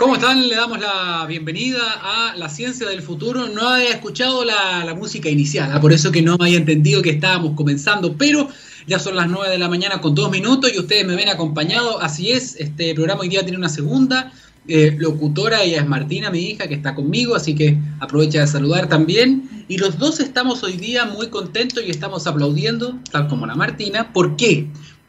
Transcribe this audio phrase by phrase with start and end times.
[0.00, 0.48] ¿Cómo están?
[0.48, 3.48] Le damos la bienvenida a La Ciencia del Futuro.
[3.48, 5.78] No había escuchado la, música inicial, ¿ah?
[5.78, 8.48] por eso que no había entendido que estábamos comenzando, pero
[8.86, 12.00] ya son las 9 de la mañana con dos minutos y ustedes me ven acompañado.
[12.00, 14.32] Así es, este programa hoy día tiene una segunda
[14.68, 18.88] eh, locutora, ella es Martina, mi hija, que está conmigo, así que aprovecha de saludar
[18.88, 19.66] también.
[19.68, 24.14] Y los dos estamos hoy día muy contentos y estamos aplaudiendo, tal como la Martina.
[24.14, 24.66] ¿Por qué?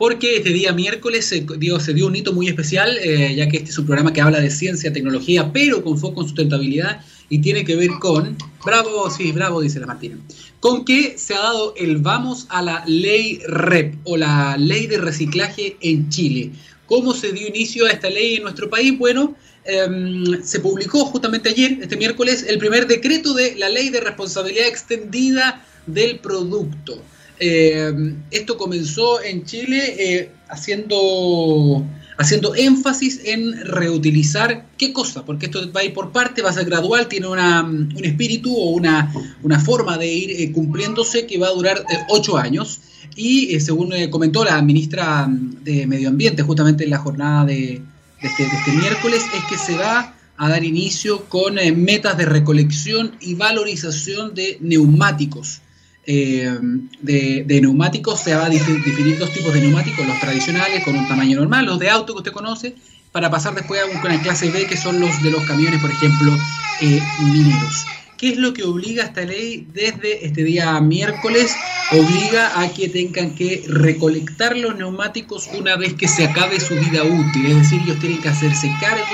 [0.10, 3.70] Este día miércoles se dio, se dio un hito muy especial, eh, ya que este
[3.70, 7.64] es un programa que habla de ciencia, tecnología, pero con foco en sustentabilidad y tiene
[7.64, 10.18] que ver con, bravo, sí, bravo, dice la Martina,
[10.60, 14.98] con que se ha dado el vamos a la ley REP o la ley de
[14.98, 16.52] reciclaje en Chile.
[16.88, 18.98] ¿Cómo se dio inicio a esta ley en nuestro país?
[18.98, 24.02] Bueno, em, se publicó justamente ayer, este miércoles, el primer decreto de la ley de
[24.02, 27.02] responsabilidad extendida del producto.
[27.44, 27.92] Eh,
[28.30, 31.84] esto comenzó en Chile eh, haciendo,
[32.20, 36.54] haciendo énfasis en reutilizar qué cosa, porque esto va a ir por parte, va a
[36.54, 41.40] ser gradual, tiene una, un espíritu o una, una forma de ir eh, cumpliéndose que
[41.40, 42.80] va a durar ocho años.
[43.16, 47.82] Y según comentó la ministra de Medio Ambiente, justamente en la jornada de,
[48.22, 53.18] este, de este miércoles, es que se va a dar inicio con metas de recolección
[53.20, 55.61] y valorización de neumáticos.
[56.06, 56.58] Eh,
[57.02, 61.38] de, neumáticos se va a definir dos tipos de neumáticos, los tradicionales con un tamaño
[61.38, 62.76] normal, los de auto que usted conoce,
[63.12, 66.36] para pasar después a una clase B que son los de los camiones, por ejemplo,
[66.82, 67.86] eh, mineros.
[68.18, 71.56] ¿Qué es lo que obliga esta ley desde este día miércoles?
[71.92, 77.04] Obliga a que tengan que recolectar los neumáticos una vez que se acabe su vida
[77.04, 79.06] útil, es decir, ellos tienen que hacerse cargo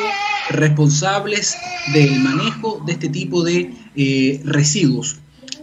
[0.50, 1.58] responsables
[1.94, 5.18] del manejo de este tipo de eh, residuos.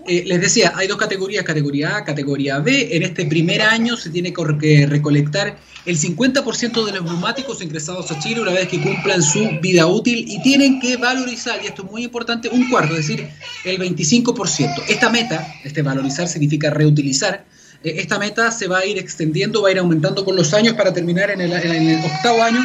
[0.06, 2.88] Eh, les decía, hay dos categorías, categoría A, categoría B.
[2.92, 8.18] En este primer año se tiene que recolectar el 50% de los neumáticos ingresados a
[8.18, 11.90] Chile una vez que cumplan su vida útil y tienen que valorizar, y esto es
[11.90, 13.28] muy importante, un cuarto, es decir,
[13.64, 14.84] el 25%.
[14.88, 17.44] Esta meta, este valorizar significa reutilizar,
[17.82, 20.74] eh, esta meta se va a ir extendiendo, va a ir aumentando con los años
[20.74, 22.64] para terminar en el, en el octavo año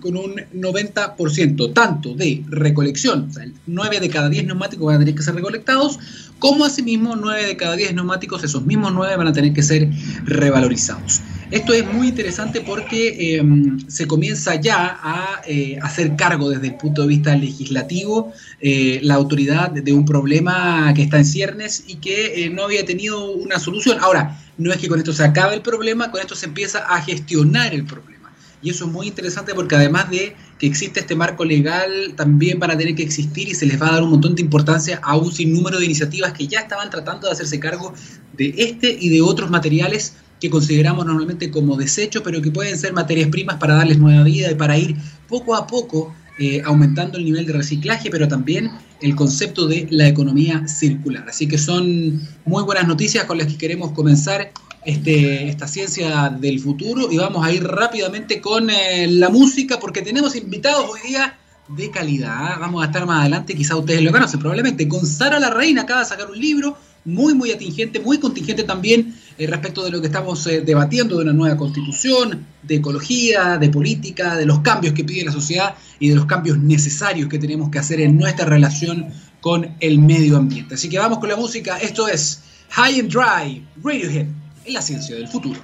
[0.00, 4.98] con un 90% tanto de recolección, o sea, 9 de cada 10 neumáticos van a
[5.00, 5.98] tener que ser recolectados,
[6.38, 9.90] como asimismo 9 de cada 10 neumáticos, esos mismos 9 van a tener que ser
[10.24, 11.20] revalorizados.
[11.50, 16.74] Esto es muy interesante porque em, se comienza ya a eh, hacer cargo desde el
[16.76, 21.96] punto de vista legislativo eh, la autoridad de un problema que está en ciernes y
[21.96, 23.96] que eh, no había tenido una solución.
[24.00, 27.00] Ahora, no es que con esto se acabe el problema, con esto se empieza a
[27.00, 28.17] gestionar el problema.
[28.62, 32.72] Y eso es muy interesante porque además de que existe este marco legal, también van
[32.72, 35.16] a tener que existir y se les va a dar un montón de importancia a
[35.16, 37.94] un sinnúmero de iniciativas que ya estaban tratando de hacerse cargo
[38.36, 42.92] de este y de otros materiales que consideramos normalmente como desechos, pero que pueden ser
[42.92, 44.96] materias primas para darles nueva vida y para ir
[45.28, 48.70] poco a poco eh, aumentando el nivel de reciclaje, pero también
[49.00, 51.26] el concepto de la economía circular.
[51.28, 54.52] Así que son muy buenas noticias con las que queremos comenzar
[54.88, 60.00] este, esta ciencia del futuro y vamos a ir rápidamente con eh, la música porque
[60.00, 61.38] tenemos invitados hoy día
[61.68, 62.58] de calidad.
[62.58, 66.00] Vamos a estar más adelante, quizá ustedes lo conocen probablemente, con Sara la Reina, acaba
[66.00, 70.06] de sacar un libro muy, muy atingente, muy contingente también eh, respecto de lo que
[70.06, 75.04] estamos eh, debatiendo de una nueva constitución, de ecología, de política, de los cambios que
[75.04, 79.08] pide la sociedad y de los cambios necesarios que tenemos que hacer en nuestra relación
[79.42, 80.76] con el medio ambiente.
[80.76, 81.76] Así que vamos con la música.
[81.76, 82.40] Esto es
[82.70, 84.37] High and Dry, Radiohead
[84.72, 85.60] la ciencia del futuro.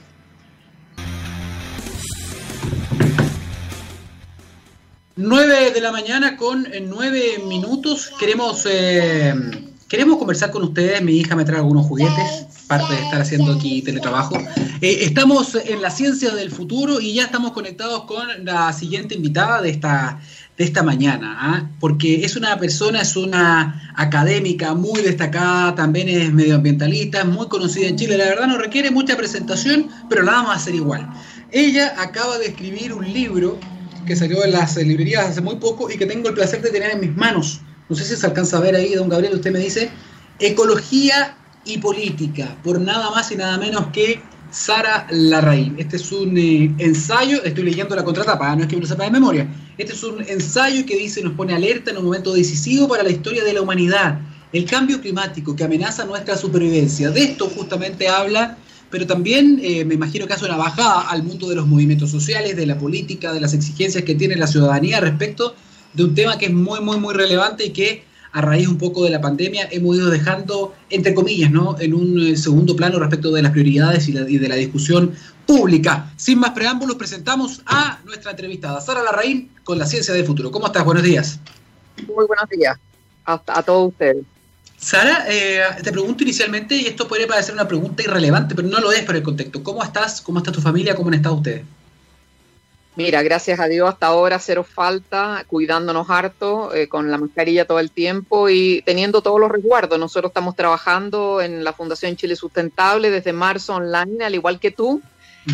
[5.16, 8.10] 9 de la mañana con 9 eh, minutos.
[8.18, 9.32] Queremos, eh,
[9.88, 11.02] queremos conversar con ustedes.
[11.02, 14.36] Mi hija me trae algunos juguetes, parte de estar haciendo aquí teletrabajo.
[14.80, 19.62] Eh, estamos en la ciencia del futuro y ya estamos conectados con la siguiente invitada
[19.62, 20.20] de esta,
[20.56, 21.70] de esta mañana, ¿ah?
[21.80, 27.88] porque es una persona, es una académica muy destacada, también es medioambientalista, es muy conocida
[27.88, 31.08] en Chile, la verdad no requiere mucha presentación, pero la vamos a hacer igual.
[31.50, 33.58] Ella acaba de escribir un libro
[34.06, 36.92] que salió en las librerías hace muy poco y que tengo el placer de tener
[36.92, 37.60] en mis manos.
[37.88, 39.90] No sé si se alcanza a ver ahí, don Gabriel, usted me dice,
[40.38, 45.74] Ecología y Política, por nada más y nada menos que Sara Larraín.
[45.78, 49.04] Este es un eh, ensayo, estoy leyendo la contratapa, no es que me lo sepa
[49.04, 49.48] de memoria.
[49.76, 53.10] Este es un ensayo que dice, nos pone alerta en un momento decisivo para la
[53.10, 54.20] historia de la humanidad.
[54.52, 57.10] El cambio climático que amenaza nuestra supervivencia.
[57.10, 58.56] De esto justamente habla,
[58.90, 62.54] pero también eh, me imagino que hace una bajada al mundo de los movimientos sociales,
[62.54, 65.56] de la política, de las exigencias que tiene la ciudadanía respecto
[65.92, 68.04] de un tema que es muy, muy, muy relevante y que
[68.34, 71.76] a raíz un poco de la pandemia hemos ido dejando, entre comillas, ¿no?
[71.80, 75.12] en un eh, segundo plano respecto de las prioridades y, de la discusión
[75.46, 76.12] pública.
[76.16, 80.50] Sin más preámbulos, presentamos a nuestra entrevistada, Sara Larraín, con la ciencia del futuro.
[80.50, 80.84] ¿Cómo estás?
[80.84, 81.38] Buenos días.
[82.06, 82.76] Muy buenos días
[83.24, 84.24] a, a todos ustedes.
[84.76, 88.92] Sara, eh, te pregunto inicialmente, y esto podría parecer una pregunta irrelevante, pero no lo
[88.92, 89.62] es por el contexto.
[89.62, 90.20] ¿Cómo estás?
[90.20, 90.94] ¿Cómo está tu familia?
[90.94, 91.64] ¿Cómo han estado ustedes?
[92.96, 97.80] Mira, gracias a Dios hasta ahora cero falta, cuidándonos harto, eh, con la mascarilla todo
[97.80, 99.98] el tiempo y teniendo todos los resguardos.
[99.98, 105.02] Nosotros estamos trabajando en la Fundación Chile Sustentable desde marzo online, al igual que tú,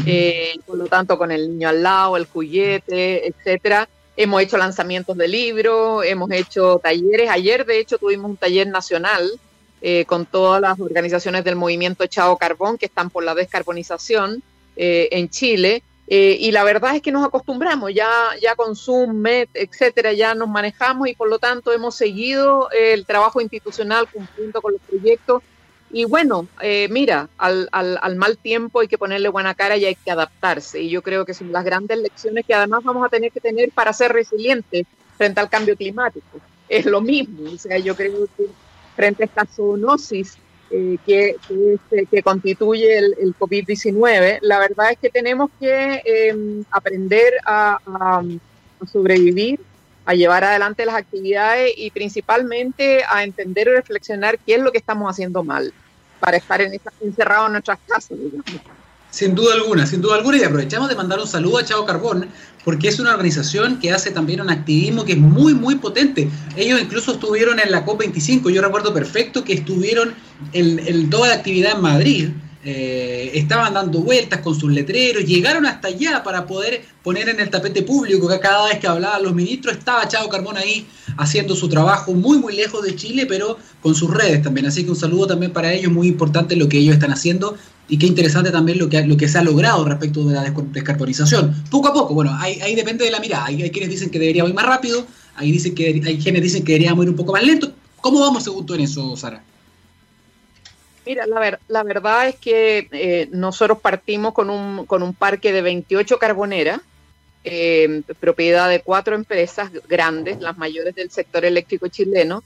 [0.07, 3.89] eh, por lo tanto con el niño al lado, el juguete, etcétera.
[4.17, 7.31] Hemos hecho lanzamientos de libros, hemos hecho talleres.
[7.31, 9.31] Ayer, de hecho, tuvimos un taller nacional
[9.83, 14.43] eh, con todas las organizaciones del movimiento Chao Carbón que están por la descarbonización
[14.77, 15.83] en Chile
[16.13, 18.11] eh, y la verdad es que nos acostumbramos, ya,
[18.43, 23.07] ya con Zoom, Met, etcétera, ya nos manejamos y por lo tanto hemos seguido el
[23.07, 25.41] trabajo institucional cumpliendo con los proyectos.
[25.93, 29.97] Y bueno, eh, mira, al, al, mal tiempo hay que ponerle buena cara y hay
[29.97, 30.81] que adaptarse.
[30.81, 33.71] Y yo creo que son las grandes lecciones que además vamos a tener que tener
[33.73, 36.41] para ser resilientes frente al cambio climático.
[36.69, 38.47] Es lo mismo, o sea, yo creo que
[38.95, 40.39] frente a esta zoonosis
[40.71, 41.37] eh, que,
[41.75, 48.23] este, que, constituye el, COVID-19, la verdad es que tenemos que em, aprender a,
[48.91, 49.59] sobrevivir,
[50.11, 54.79] a llevar adelante las actividades y principalmente a entender y reflexionar qué es lo que
[54.79, 55.73] estamos haciendo mal
[56.19, 58.19] para estar en encerrados en nuestras casas.
[59.11, 62.29] Sin duda alguna, sin duda alguna, y aprovechamos de mandar un saludo a Chavo Carbón,
[62.65, 66.29] porque es una organización que hace también un activismo que es muy, muy potente.
[66.57, 70.15] Ellos incluso estuvieron en la COP25, yo recuerdo perfecto que estuvieron
[70.53, 72.31] en, toda la actividad en Madrid,
[72.63, 77.49] eh, estaban dando vueltas con sus letreros, llegaron hasta allá para poder poner en el
[77.49, 80.87] tapete público que cada vez que hablaban los ministros estaba Chavo Carbón ahí
[81.17, 84.67] haciendo su trabajo muy muy lejos de Chile, pero con sus redes también.
[84.67, 87.57] Así que un saludo también para ellos, muy importante lo que ellos están haciendo
[87.89, 90.43] y qué interesante también lo que, lo que se ha logrado respecto de la
[90.73, 91.65] descarbonización.
[91.71, 93.47] Poco a poco, bueno, ahí, ahí depende de la mirada.
[93.47, 96.73] Hay, quienes dicen que debería ir más rápido, hay, dicen que, hay quienes dicen que
[96.73, 97.73] deberíamos ir un poco más lento.
[98.01, 99.43] ¿Cómo vamos según tú en eso, Sara?
[101.11, 105.53] Mira, la, ver, la verdad es que eh, nosotros partimos con un, con un parque
[105.53, 106.81] de 28 carboneras,
[107.43, 112.45] eh, propiedad de cuatro empresas grandes, las mayores del sector eléctrico chileno,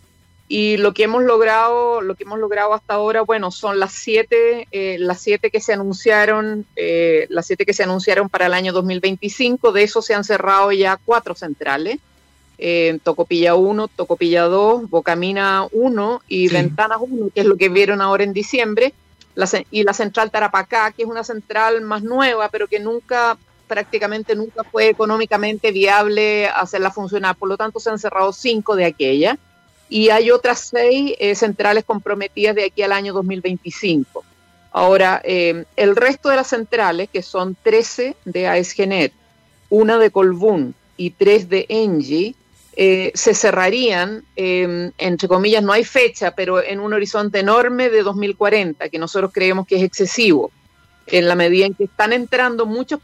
[0.48, 4.66] y lo que hemos logrado, lo que hemos logrado hasta ahora, bueno, son las siete,
[4.72, 8.72] eh, las siete que se anunciaron, eh, las siete que se anunciaron para el año
[8.72, 9.72] 2025.
[9.72, 11.98] De eso se han cerrado ya cuatro centrales.
[12.58, 18.00] Eh, Tocopilla 1, Tocopilla 2, Bocamina 1 y Ventanas 1, que es lo que vieron
[18.00, 18.94] ahora en diciembre.
[19.70, 23.36] y la central Tarapacá, que es una central más nueva, pero que nunca,
[23.66, 27.34] prácticamente nunca fue económicamente viable hacerla funcionar.
[27.36, 29.38] Por lo tanto, se han cerrado cinco de aquellas
[29.88, 34.24] y hay otras seis eh, centrales comprometidas de aquí al año 2025.
[34.72, 39.12] Ahora, eh, el resto de las centrales, que son 13 de AESGENET,
[39.70, 42.34] una de Colbún y tres de Engie,
[42.76, 48.88] eh, se cerrarían, entre comillas, no hay fecha, pero en un horizonte enorme de 2040,
[48.88, 50.50] que nosotros creemos que es excesivo,
[51.06, 53.00] en la medida en que están entrando muchos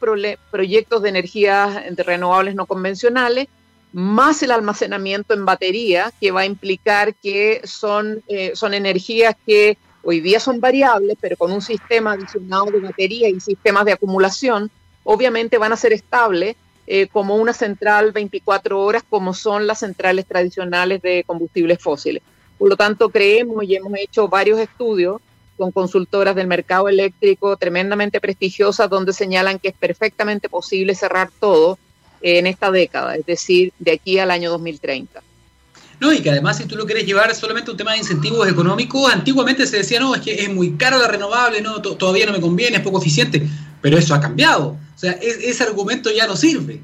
[0.51, 3.49] proyectos de energías renovables no convencionales
[3.93, 9.77] más el almacenamiento en batería, que va a implicar que son, eh, son energías que
[10.03, 14.71] hoy día son variables, pero con un sistema adicionado de batería y sistemas de acumulación,
[15.05, 16.57] obviamente van a ser estables
[16.93, 22.21] eh, como una central 24 horas, como son las centrales tradicionales de combustibles fósiles.
[22.59, 25.21] Por lo tanto, creemos y hemos hecho varios estudios
[25.57, 31.79] con consultoras del mercado eléctrico tremendamente prestigiosas, donde señalan que es perfectamente posible cerrar todo
[32.23, 35.23] en esta década, es decir, de aquí al año 2030.
[36.01, 39.13] No, y que además si tú lo quieres llevar solamente un tema de incentivos económicos,
[39.13, 42.41] antiguamente se decía, no, es que es muy caro la renovable, no, todavía no me
[42.41, 43.47] conviene, es poco eficiente,
[43.83, 44.69] pero eso ha cambiado.
[44.71, 46.81] O sea, ese argumento ya no sirve.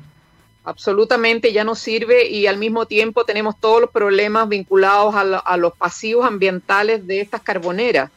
[0.64, 5.72] Absolutamente ya no sirve y al mismo tiempo tenemos todos los problemas vinculados a, los
[5.74, 8.10] pasivos ambientales de estas carboneras.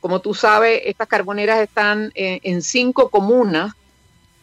[0.00, 3.72] Como tú sabes, estas carboneras están en cinco comunas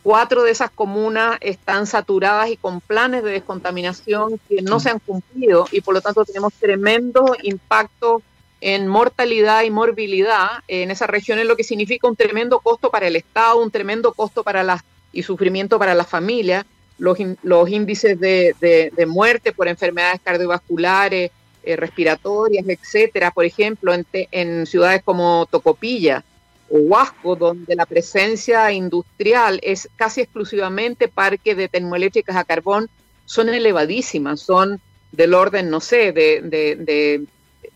[0.04, 5.00] Cuatro de esas comunas están saturadas y con planes de descontaminación que no se han
[5.00, 8.24] cumplido y por lo tanto tenemos tremendo impacto
[8.62, 13.16] en mortalidad y morbilidad en esas regiones, lo que significa un tremendo costo para el
[13.16, 14.82] Estado, un tremendo costo para las
[15.14, 16.66] y sufrimiento para las familias,
[16.98, 21.32] los, los índices de, de, muerte por enfermedades cardiovasculares,
[21.64, 26.24] eh, respiratorias, etcétera, por ejemplo, en, en ciudades como Tocopilla,
[26.72, 32.90] o Huasco, donde la presencia industrial es casi exclusivamente parque de termoeléctricas a carbón,
[33.26, 34.80] son elevadísimas, son
[35.12, 37.26] del orden, no sé, de, de, de,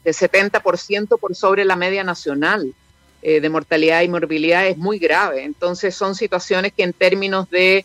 [0.05, 2.73] 70% por sobre la media nacional.
[3.27, 5.43] eh, de mortalidad y morbilidad es muy grave.
[5.43, 7.83] Entonces son situaciones que en términos de,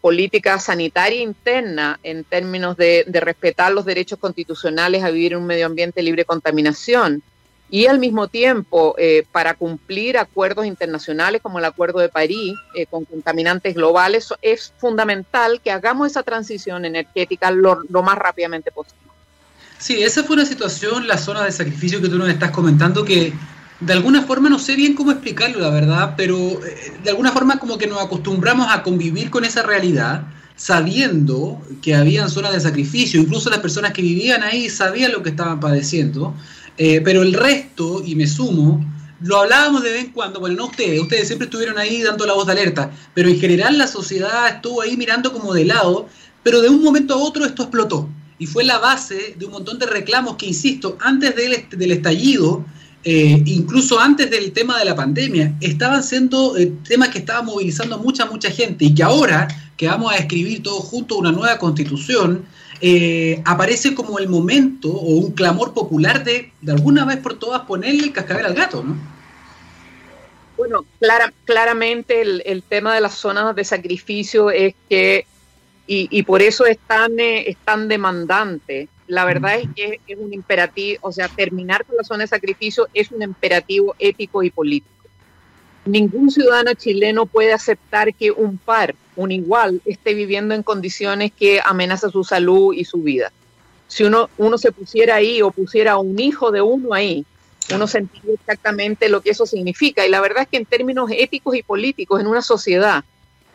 [0.00, 5.66] política sanitaria interna, en términos de, respetar los derechos constitucionales a vivir en un medio
[5.66, 7.24] ambiente libre de contaminación,
[7.70, 12.86] y al mismo tiempo eh, para cumplir acuerdos internacionales como el Acuerdo de París eh,
[12.86, 18.98] con contaminantes globales, es fundamental que hagamos esa transición energética lo, lo, más rápidamente posible.
[19.78, 23.32] Sí, esa fue una situación, la zona de sacrificio que tú nos estás comentando, que
[23.80, 27.58] de alguna forma no sé bien cómo explicarlo, la verdad, pero eh, de alguna forma
[27.58, 30.22] como que nos acostumbramos a convivir con esa realidad,
[30.56, 35.30] sabiendo que habían zonas de sacrificio, incluso las personas que vivían ahí sabían lo que
[35.30, 36.34] estaban padeciendo,
[36.78, 38.84] eh, pero el resto, y me sumo,
[39.20, 42.34] lo hablábamos de vez en cuando, bueno, no ustedes, ustedes siempre estuvieron ahí dando la
[42.34, 46.08] voz de alerta, pero en general la sociedad estuvo ahí mirando como de lado,
[46.42, 48.08] pero de un momento a otro esto explotó.
[48.38, 52.64] Y fue la base de un montón de reclamos que, insisto, antes del, del estallido,
[53.02, 57.98] eh, incluso antes del tema de la pandemia, estaban siendo eh, temas que estaban movilizando
[57.98, 62.44] mucha, mucha gente y que ahora que vamos a escribir todos juntos una nueva constitución,
[62.80, 67.62] eh, aparece como el momento o un clamor popular de, de alguna vez por todas,
[67.62, 68.96] ponerle el cascabel al gato, ¿no?
[70.58, 70.84] Bueno,
[71.44, 75.24] claramente el, tema de las zonas de sacrificio es que,
[75.86, 80.98] y, por eso es tan, es tan demandante, la verdad es que es un imperativo,
[81.02, 84.92] o sea, terminar con la zona de sacrificio es un imperativo ético y político.
[85.84, 91.60] Ningún ciudadano chileno puede aceptar que un par, un igual, esté viviendo en condiciones que
[91.64, 93.32] amenazan su salud y su vida.
[93.88, 97.26] Si uno, uno se pusiera ahí o pusiera a un hijo de uno ahí,
[97.74, 100.06] uno sentiría exactamente lo que eso significa.
[100.06, 103.04] Y la verdad es que en términos éticos y políticos, en una sociedad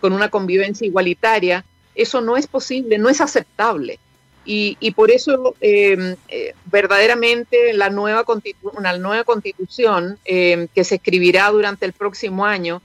[0.01, 1.63] con una convivencia igualitaria,
[1.95, 3.99] eso no es posible, no es aceptable.
[4.45, 8.25] Y, por eso em, eh, verdaderamente la nueva,
[8.73, 12.81] una nueva constitución em, que se escribirá durante el próximo año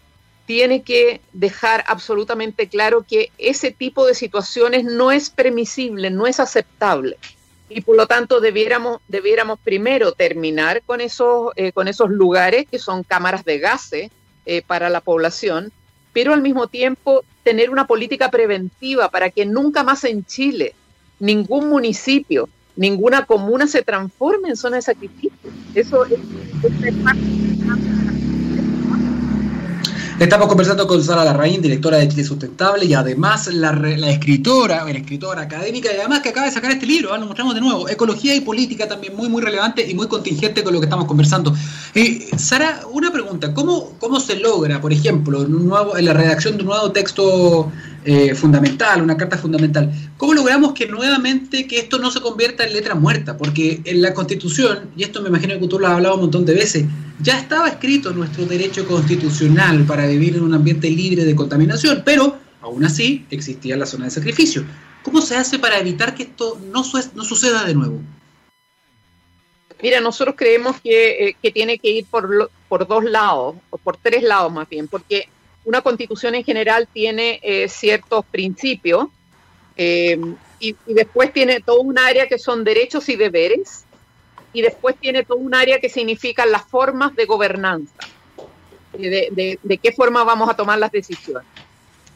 [0.49, 6.40] tiene que dejar absolutamente claro que ese tipo de situaciones no es permisible, no es
[6.40, 7.19] aceptable.
[7.69, 12.78] Y por lo tanto debiéramos, debiéramos primero terminar con esos, eh, con esos lugares que
[12.78, 14.11] son cámaras de gases
[14.47, 15.71] eh, para la población,
[16.14, 20.75] pero al mismo tiempo tener una política preventiva para que nunca más en Chile
[21.19, 25.50] ningún municipio, ninguna comuna se transforme en zona de sacrificio.
[25.75, 26.12] Eso es,
[26.87, 26.95] es
[30.18, 33.70] Estamos conversando con Sara Larraín, directora de Chile Sustentable y además la,
[34.10, 37.18] escritora, la escritora académica y además que acaba de sacar este libro, ¿ah?
[37.18, 40.72] lo mostramos de nuevo, Ecología y Política también muy muy relevante y muy contingente con
[40.75, 41.54] lo que estamos conversando.
[41.94, 46.56] Eh, Sara, una pregunta, ¿cómo, ¿cómo se logra, por ejemplo, en, nuevo, en la redacción
[46.56, 47.70] de un nuevo texto
[48.05, 49.93] eh, fundamental, una carta fundamental.
[50.17, 53.37] ¿Cómo logramos que nuevamente que esto no se convierta en letra muerta?
[53.37, 56.47] Porque en la Constitución, y esto me imagino que tú lo has hablado un montón
[56.47, 56.85] de veces,
[57.21, 62.38] ya estaba escrito nuestro derecho constitucional para vivir en un ambiente libre de contaminación, pero
[62.61, 64.64] aún así existía la zona de sacrificio.
[65.02, 68.00] ¿Cómo se hace para evitar que esto no, suceda de nuevo?
[69.83, 74.23] Mira, nosotros creemos que, eh, tiene que ir por, por dos lados, o por tres
[74.23, 75.28] lados más bien, porque
[75.68, 79.08] una constitución en general tiene eh, ciertos principios
[79.76, 80.18] eh,
[80.58, 83.84] y, después tiene todo un área que son derechos y deberes
[84.54, 87.92] y después tiene todo un área que significa las formas de gobernanza,
[88.94, 91.46] de, qué forma vamos a tomar las decisiones.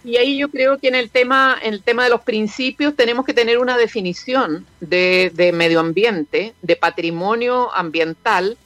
[0.03, 3.27] Y ahí yo creo que en el tema, en el tema de los principios tenemos
[3.27, 8.57] que tener una definición de, de medio ambiente, de patrimonio ambiental,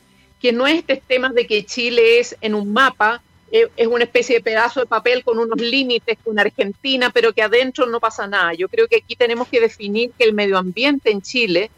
[0.40, 4.37] que no es este tema de que Chile es en un mapa es una especie
[4.37, 8.55] de pedazo de papel con unos límites con Argentina, pero que adentro no pasa nada.
[8.55, 11.71] Yo creo que aquí tenemos que definir que el medio ambiente en Chile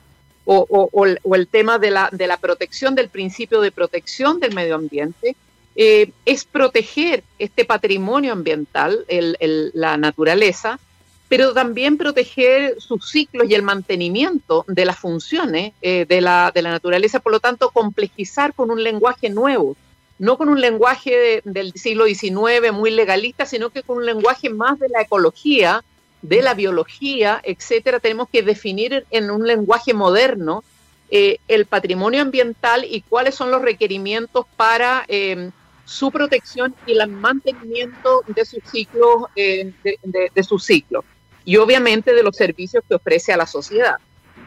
[0.51, 5.37] o, el, tema de la, de la, protección del principio de protección del medio ambiente
[5.77, 9.05] eh, es proteger este patrimonio ambiental,
[9.39, 10.81] la naturaleza,
[11.29, 16.63] pero también proteger sus ciclos y el mantenimiento de las funciones eh, de, la, de
[16.63, 19.77] la naturaleza, por lo tanto, complejizar con un lenguaje nuevo
[20.19, 24.79] no con un lenguaje del siglo XIX muy legalista, sino que con un lenguaje más
[24.79, 25.85] de la ecología,
[26.23, 28.01] de la biología, etcétera.
[28.01, 30.65] Tenemos que definir en un lenguaje moderno
[31.11, 35.53] eh, el patrimonio ambiental y cuáles son los requerimientos para em,
[35.85, 41.05] su protección y el mantenimiento de sus ciclos, eh, de, su ciclo.
[41.45, 43.97] Y obviamente de los servicios que ofrece a la sociedad.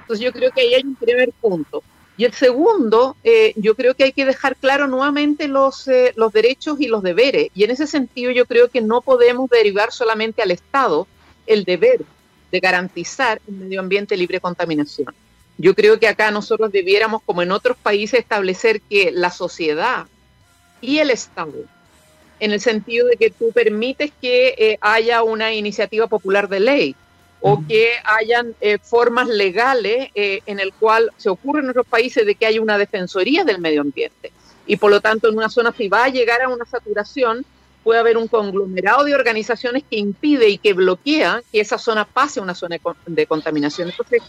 [0.02, 1.82] Entonces yo creo que ahí hay un primer punto.
[2.18, 6.32] Y el segundo, eh, yo creo que hay que dejar claro nuevamente los, eh, los
[6.34, 7.50] derechos y los deberes.
[7.56, 11.08] Y en ese sentido yo creo que no podemos derivar solamente al Estado
[11.48, 12.02] el deber
[12.52, 15.14] de garantizar un medio ambiente libre de contaminación.
[15.58, 20.08] Yo creo que acá nosotros debiéramos, como en otros países, establecer que la sociedad
[20.82, 21.54] y el Estado,
[22.40, 26.96] en el sentido de que tú permites que eh, haya una iniciativa popular de ley
[27.42, 32.26] o que hayan eh, formas legales eh, en el cual se ocurre en otros países
[32.26, 34.32] de que haya una defensoría del medio ambiente.
[34.68, 37.44] Y por lo tanto, en una zona, si va a llegar a una saturación,
[37.84, 42.40] puede haber un conglomerado de organizaciones que impide y que bloquea que esa zona pase
[42.40, 43.90] a una zona de contaminación.
[43.90, 44.22] Entonces,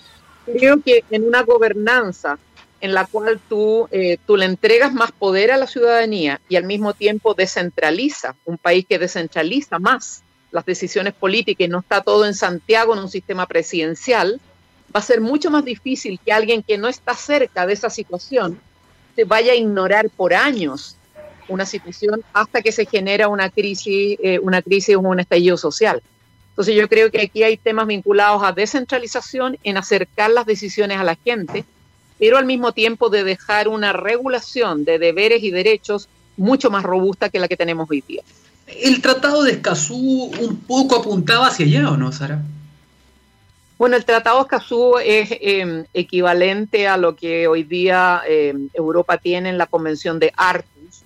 [0.46, 2.38] creo que en una gobernanza
[2.80, 6.64] en la cual tú, eh, tú le entregas más poder a la ciudadanía y al
[6.64, 12.24] mismo tiempo descentraliza, un país que descentraliza más las decisiones políticas y no está todo
[12.24, 14.40] en Santiago en un sistema presidencial,
[14.94, 18.60] va a ser mucho más difícil que alguien que no está cerca de esa situación
[19.16, 20.96] se vaya a ignorar por años
[21.48, 26.02] una situación hasta que se genera una crisis, eh, una crisis o un estallido social.
[26.50, 31.04] Entonces yo creo que aquí hay temas vinculados a descentralización, en acercar las decisiones a
[31.04, 31.64] la gente,
[32.18, 37.30] pero al mismo tiempo de dejar una regulación de deberes y derechos mucho más robusta
[37.30, 38.22] que la que tenemos hoy día.
[38.80, 42.42] ¿El Tratado de Escazú un poco apuntaba hacia allá o no, Sara?
[43.78, 49.18] Bueno, el Tratado de Escazú es em, equivalente a lo que hoy día em, Europa
[49.18, 51.02] tiene en la Convención de Arcus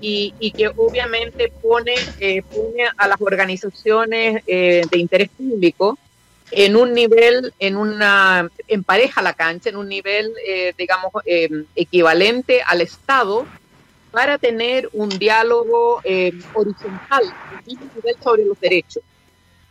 [0.00, 5.98] y, que obviamente pone, eh, pone a las organizaciones eh, de interés público
[6.52, 12.62] en un nivel, en una, empareja la cancha, en un nivel, eh, digamos, eh, equivalente
[12.62, 13.46] al Estado
[14.10, 17.22] para tener un diálogo eh, horizontal,
[18.22, 19.02] sobre los derechos.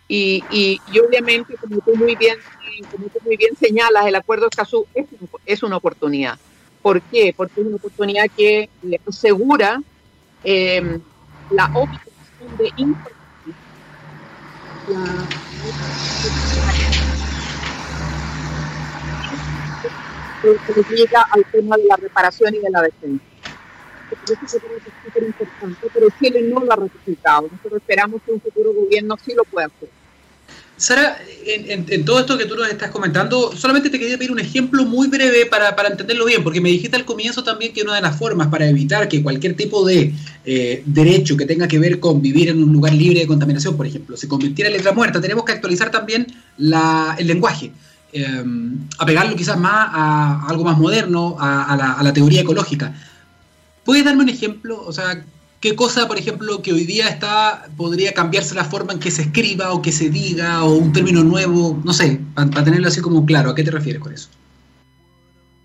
[0.08, 2.38] Y, y, obviamente, como tú muy bien,
[2.92, 5.06] como tú muy bien señalas, el acuerdo de Escazú es,
[5.46, 6.40] es una oportunidad.
[6.82, 7.34] ¿Por qué?
[7.36, 8.70] Porque es una oportunidad que
[9.08, 9.82] asegura
[10.44, 13.10] la obtención de información
[20.76, 23.24] que llega tema de la reparación y de la defensa.
[24.12, 27.50] Eso es súper importante, pero Chile no lo ha ratificado.
[27.52, 29.90] Nosotros esperamos que un futuro gobierno sí lo pueda hacer.
[30.80, 34.86] Sara, en, todo esto que tú nos estás comentando, solamente te quería pedir un ejemplo
[34.86, 38.18] muy breve para, entenderlo bien, porque me dijiste al comienzo también que una de las
[38.18, 40.14] formas para evitar que cualquier tipo de
[40.46, 43.88] eh, derecho que tenga que ver con vivir en un lugar libre de contaminación, por
[43.88, 47.74] ejemplo, se convirtiera en letra muerta, tenemos que actualizar también el lenguaje.
[48.14, 48.44] Eh,
[48.98, 52.96] apegarlo quizás más a, algo más moderno, la, a la teoría ecológica.
[53.90, 54.84] ¿Puedes darme un ejemplo?
[54.86, 55.26] O sea,
[55.60, 59.24] ¿Qué cosa, por ejemplo, que hoy día está, podría cambiarse la forma en que se
[59.24, 61.82] escriba o que se diga o un término nuevo?
[61.84, 64.30] No sé, para, tenerlo así como claro, ¿a qué te refieres con eso?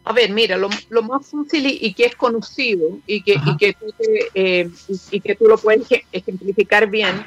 [0.05, 3.95] A ver, mira, lo, más fácil y, que es conocido y que, y que, tú,
[4.33, 4.71] eh,
[5.11, 7.27] y, que tú lo puedes ejemplificar bien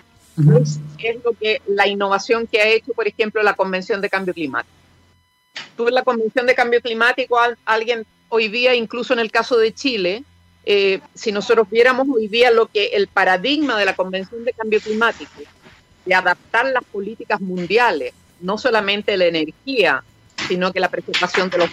[0.60, 0.80] es,
[1.24, 4.74] lo que la innovación que ha hecho, por ejemplo, la Convención de Cambio Climático.
[5.76, 9.72] Tú en la Convención de Cambio Climático, alguien hoy día, incluso en el caso de
[9.76, 10.24] Chile,
[10.70, 14.82] eh, si nosotros viéramos hoy día lo que el paradigma de la Convención de Cambio
[14.82, 15.42] Climático,
[16.06, 20.04] de adaptar las políticas mundiales, no solamente la energía,
[20.50, 21.70] sino que la preservación de los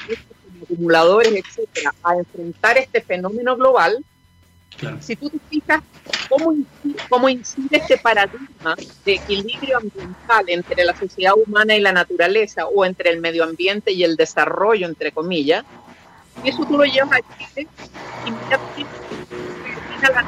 [0.62, 4.04] acumuladores, etcétera, a enfrentar este fenómeno global,
[5.00, 5.83] si tú te fijas
[6.28, 11.90] cómo incide, cómo incide este paradigma de equilibrio ambiental entre la sociedad humana y la
[11.90, 15.64] naturaleza, o entre el medio ambiente y el desarrollo, entre comillas,
[16.44, 17.66] eso tú lo llevas a Chile
[18.26, 18.59] y mira
[19.98, 20.24] termina la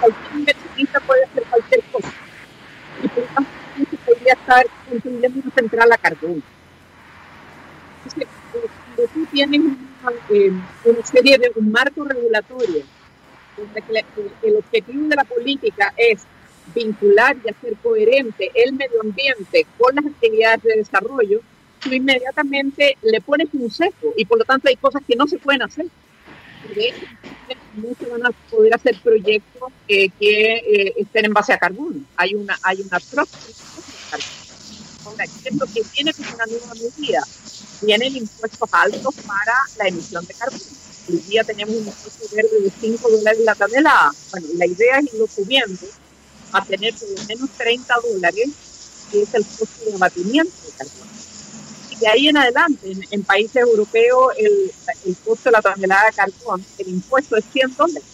[0.00, 2.12] cualquier puede hacer cualquier cosa
[3.02, 3.50] y por tanto
[4.06, 6.42] podría estar construyendo una central a carbón.
[8.04, 9.76] Entonces, cuando tú tienes una,
[10.30, 10.52] eh,
[10.84, 12.84] una serie de un marco regulatorio
[14.42, 16.22] el objetivo de la política es
[16.74, 21.40] vincular y hacer coherente el medio ambiente con las actividades de desarrollo,
[21.80, 25.38] tú inmediatamente le pones un seco y por lo tanto hay cosas que no se
[25.38, 25.86] pueden hacer.
[27.74, 32.06] No se van a poder hacer proyectos que eh, estén en base a carbón.
[32.16, 32.98] Hay una, hay una
[35.04, 37.22] Ahora, ¿qué es lo que tiene que una nueva medida?
[37.84, 40.60] Tienen impuestos altos para la emisión de carbón
[41.10, 44.12] Hoy día tenemos un impuesto verde de 5 dólares la tonelada.
[44.30, 45.86] Bueno, la idea es irlo subiendo
[46.52, 48.48] a tener por lo menos 30 dólares,
[49.10, 51.08] que es el costo de abatimiento de carbón.
[51.90, 54.72] Y de ahí en adelante, en, países europeos, el,
[55.04, 58.04] el, costo de la tonelada de carbón, el impuesto es 100 dólares.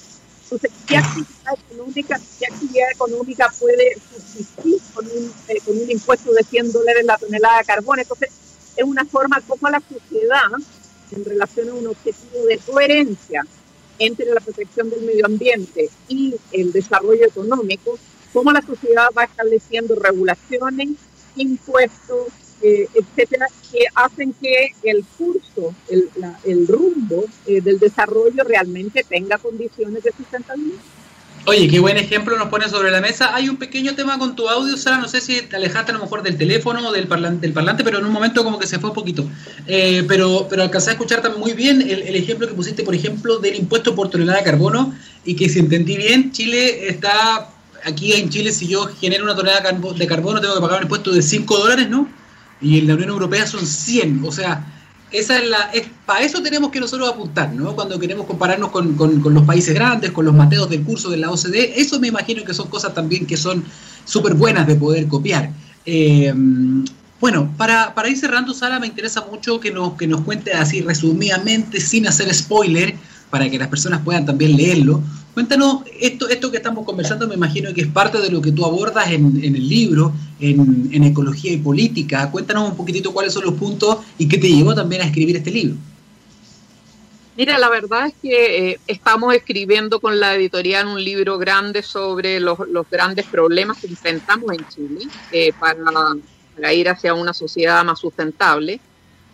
[0.45, 6.33] Entonces, ¿qué actividad económica, qué actividad económica puede subsistir con un, eh, con un impuesto
[6.33, 7.99] de 100 dólares la tonelada de carbón?
[7.99, 8.31] Entonces,
[8.75, 10.49] es una forma como la sociedad
[11.13, 13.45] en relación a un objetivo de coherencia
[13.99, 17.99] entre la protección del medio ambiente y el desarrollo económico,
[18.33, 20.91] cómo la sociedad va estableciendo regulaciones
[21.37, 22.29] impuestos,
[22.63, 30.03] eh, etcétera, que hacen que el curso, el, rumbo eh, del desarrollo realmente tenga condiciones
[30.03, 30.81] de sustentabilidad.
[31.49, 33.33] Oye, qué buen ejemplo nos pone sobre la mesa.
[33.33, 34.99] Hay un pequeño tema con tu audio, Sara.
[34.99, 38.05] No sé si te alejaste a lo mejor del teléfono o del parlante, pero en
[38.05, 39.25] un momento como que se fue un poquito.
[39.69, 42.97] Eh, pero, pero alcancé a escuchar también muy bien el, el, ejemplo que pusiste, por
[42.97, 44.93] ejemplo, del impuesto por tonelada de carbono.
[45.25, 47.49] Y que si entendí bien, Chile está.
[47.85, 51.13] Aquí en Chile, si yo genero una tonelada de carbono, tengo que pagar un impuesto
[51.13, 52.09] de 5 dólares, ¿no?
[52.61, 54.25] Y en la Unión Europea son 100.
[54.25, 54.67] O sea,
[55.13, 57.75] esa es la, es, para eso tenemos que nosotros apuntar, ¿no?
[57.75, 61.31] Cuando queremos compararnos con, con, los países grandes, con los mateos del curso de la
[61.31, 63.65] OCDE, eso me imagino que son cosas también que son
[64.05, 65.51] súper buenas de poder copiar.
[65.85, 66.35] Eh,
[67.21, 70.83] bueno, para, para, ir cerrando, Sara, me interesa mucho que nos, que nos cuente así
[70.83, 72.95] resumidamente, sin hacer spoiler,
[73.31, 75.03] para que las personas puedan también leerlo.
[75.37, 78.65] Cuéntanos, esto, esto que estamos conversando me imagino que es parte de lo que tú
[78.65, 82.31] abordas en, el libro, en, en, ecología y política.
[82.31, 85.51] Cuéntanos un poquitito cuáles son los puntos y qué te llevó también a escribir este
[85.51, 85.77] libro.
[87.37, 92.41] Mira, la verdad es que eh, estamos escribiendo con la editorial un libro grande sobre
[92.41, 95.85] los, los grandes problemas que enfrentamos en Chile eh, para,
[96.55, 98.81] para, ir hacia una sociedad más sustentable.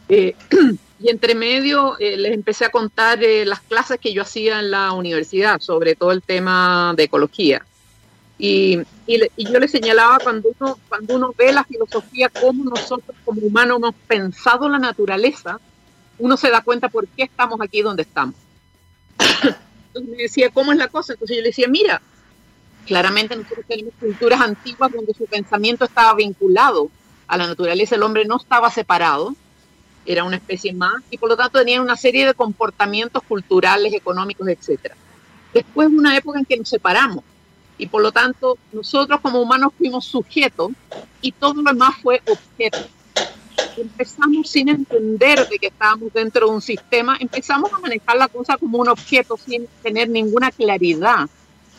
[0.08, 0.34] Eh,
[1.02, 4.70] y entre medio eh, les empecé a contar eh, las clases que yo hacía en
[4.70, 7.64] la universidad sobre todo el tema de ecología.
[8.38, 13.16] Y, y, y, yo les señalaba cuando uno, cuando uno ve la filosofía, cómo nosotros
[13.24, 15.60] como humanos hemos pensado la naturaleza,
[16.18, 18.34] uno se da cuenta por qué estamos aquí donde estamos.
[19.18, 21.12] Entonces me decía, ¿cómo es la cosa?
[21.12, 22.02] Entonces yo le decía, mira,
[22.86, 26.90] claramente nosotros tenemos culturas antiguas donde su pensamiento estaba vinculado
[27.28, 29.34] a la naturaleza, el hombre no estaba separado,
[30.04, 34.48] era una especie más y por lo tanto tenían una serie de comportamientos culturales, económicos,
[34.48, 34.96] etcétera.
[35.54, 37.24] Después una época en que nos separamos
[37.78, 40.72] y por lo tanto nosotros como humanos fuimos sujetos
[41.20, 42.78] y todo lo demás fue objeto.
[43.76, 48.56] Empezamos sin entender de que estábamos dentro de un sistema, empezamos a manejar la cosa
[48.56, 51.28] como un objeto sin tener ninguna claridad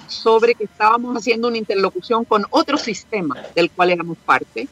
[0.07, 4.67] sobre que estábamos haciendo una interlocución con otro sistema del cual éramos parte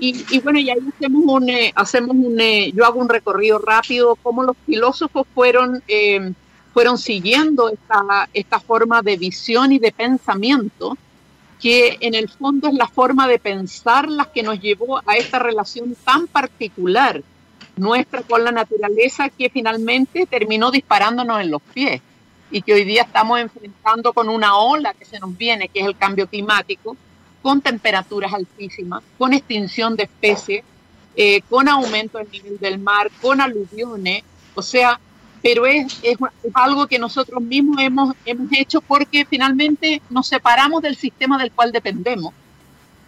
[0.00, 3.58] y, y, bueno, y ahí hacemos un, eh, hacemos un eh, yo hago un recorrido
[3.58, 6.32] rápido, cómo los filósofos fueron, eh,
[6.72, 10.96] fueron siguiendo esta, esta forma de visión y de pensamiento,
[11.60, 15.38] que en el fondo es la forma de pensar las que nos llevó a esta
[15.38, 17.22] relación tan particular
[17.76, 22.00] nuestra con la naturaleza que finalmente terminó disparándonos en los pies
[22.50, 25.86] y que hoy día estamos enfrentando con una ola que se nos viene, que es
[25.86, 26.96] el cambio climático,
[27.42, 30.64] con temperaturas altísimas, con extinción de especies,
[31.16, 34.22] eh, con aumento del nivel del mar, con aluviones,
[34.54, 35.00] o sea,
[35.42, 40.82] pero es, es, es, algo que nosotros mismos hemos, hemos hecho porque finalmente nos separamos
[40.82, 42.34] del sistema del cual dependemos.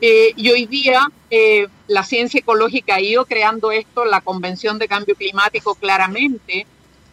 [0.01, 4.89] Eh, y hoy día eh, la ciencia ecológica ha ido creando esto, la Convención de
[4.89, 6.67] Cambio Climático claramente,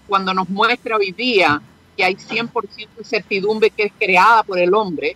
[0.08, 1.62] cuando nos muestra hoy día
[1.95, 5.15] que hay 100% de certidumbre que es creada por el hombre,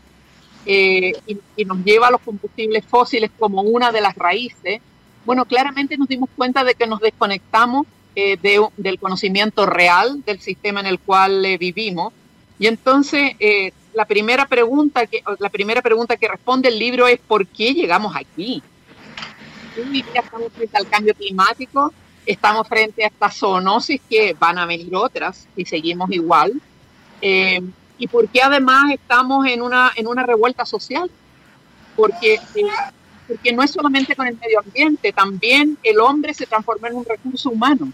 [0.65, 4.81] eh, y, y, nos lleva a los combustibles fósiles como una de las raíces,
[5.25, 10.39] bueno, claramente nos dimos cuenta de que nos desconectamos eh, de, del conocimiento real del
[10.39, 12.13] sistema en el cual eh, vivimos.
[12.59, 17.19] Y entonces, eh, la, primera pregunta que, la primera pregunta que responde el libro es
[17.19, 18.61] ¿por qué llegamos aquí?
[19.75, 21.91] Hoy día estamos frente al cambio climático,
[22.25, 26.53] estamos frente a esta zoonosis que van a venir otras y seguimos igual.
[27.93, 31.09] Eh, y porque además estamos en una, en una revuelta social,
[31.95, 32.63] porque, eh,
[33.27, 37.05] porque no es solamente con el medio ambiente, también el hombre se transformó en un
[37.05, 37.91] recurso humano.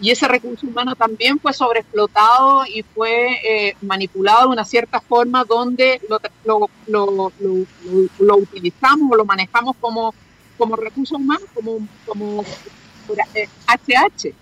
[0.00, 5.44] Y ese recurso humano también fue sobreexplotado y fue eh, manipulado de una cierta forma
[5.44, 7.32] donde lo, lo, lo,
[8.18, 10.12] lo, utilizamos o lo manejamos como,
[10.58, 12.44] como recurso humano, como, como
[13.34, 14.34] eh, HH.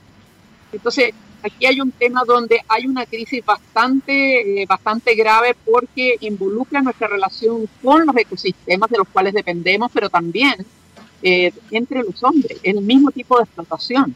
[0.72, 6.80] Entonces, aquí hay un tema donde hay una crisis bastante, eh, bastante grave porque involucra
[6.82, 10.54] nuestra relación con los ecosistemas de los cuales dependemos, pero también
[11.22, 14.14] eh, entre los hombres, el mismo tipo de explotación.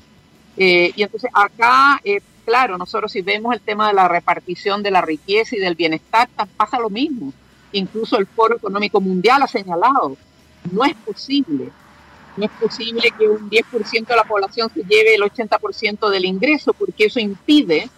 [0.56, 4.90] Eh, y entonces acá, eh, claro, nosotros si vemos el tema de la repartición de
[4.90, 7.32] la riqueza y del bienestar, pasa lo mismo.
[7.72, 10.16] Incluso el Foro Económico Mundial ha señalado,
[10.72, 11.70] no es posible
[12.36, 16.72] no es posible que un 10% de la población se lleve el 80% del ingreso,
[16.72, 17.88] porque eso impide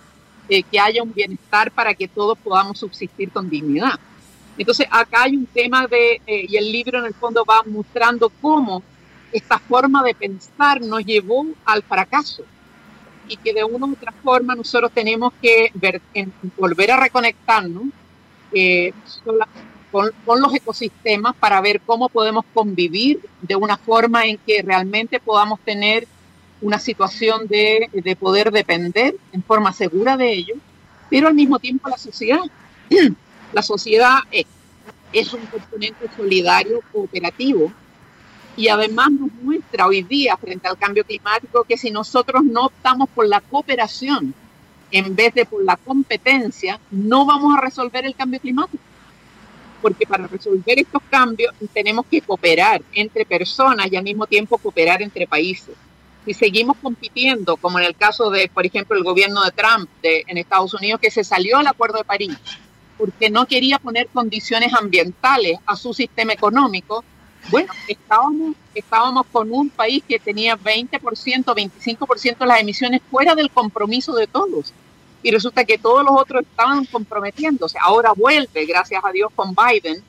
[0.48, 3.98] eh, que haya un bienestar para que todos podamos subsistir con dignidad.
[4.56, 8.30] Entonces, acá hay un tema de, eh, y el libro en el fondo va mostrando
[8.40, 8.82] cómo
[9.32, 12.44] esta forma de pensar nos llevó al fracaso
[13.28, 17.84] y que de una u otra forma nosotros tenemos que ver, en, volver a reconectarnos
[18.52, 19.46] eh, sola,
[19.90, 25.60] con, los ecosistemas para ver cómo podemos convivir de una forma en que realmente podamos
[25.60, 26.06] tener
[26.60, 30.58] una situación de, de poder depender en forma segura de ellos,
[31.08, 32.40] pero al mismo tiempo la sociedad.
[33.50, 34.44] La sociedad es,
[35.10, 37.72] es un componente solidario cooperativo
[38.58, 43.08] y además nos muestra hoy día frente al cambio climático que si nosotros no optamos
[43.08, 44.34] por la cooperación
[44.90, 48.82] en vez de por la competencia, no vamos a resolver el cambio climático
[49.80, 55.02] porque para resolver estos cambios tenemos que cooperar entre personas y al mismo tiempo cooperar
[55.02, 55.74] entre países.
[56.24, 60.24] Si seguimos compitiendo, como en el caso de, por ejemplo, el gobierno de Trump de,
[60.26, 62.36] en Estados Unidos, que se salió del Acuerdo de París
[62.98, 67.04] porque no quería poner condiciones ambientales a su sistema económico,
[67.50, 73.50] bueno, estábamos, estábamos con un país que tenía 20%, 25% de las emisiones fuera del
[73.50, 74.74] compromiso de todos
[75.28, 77.76] y resulta que todos los otros estaban comprometiéndose.
[77.82, 80.02] Ahora vuelve, gracias a Dios, con Biden,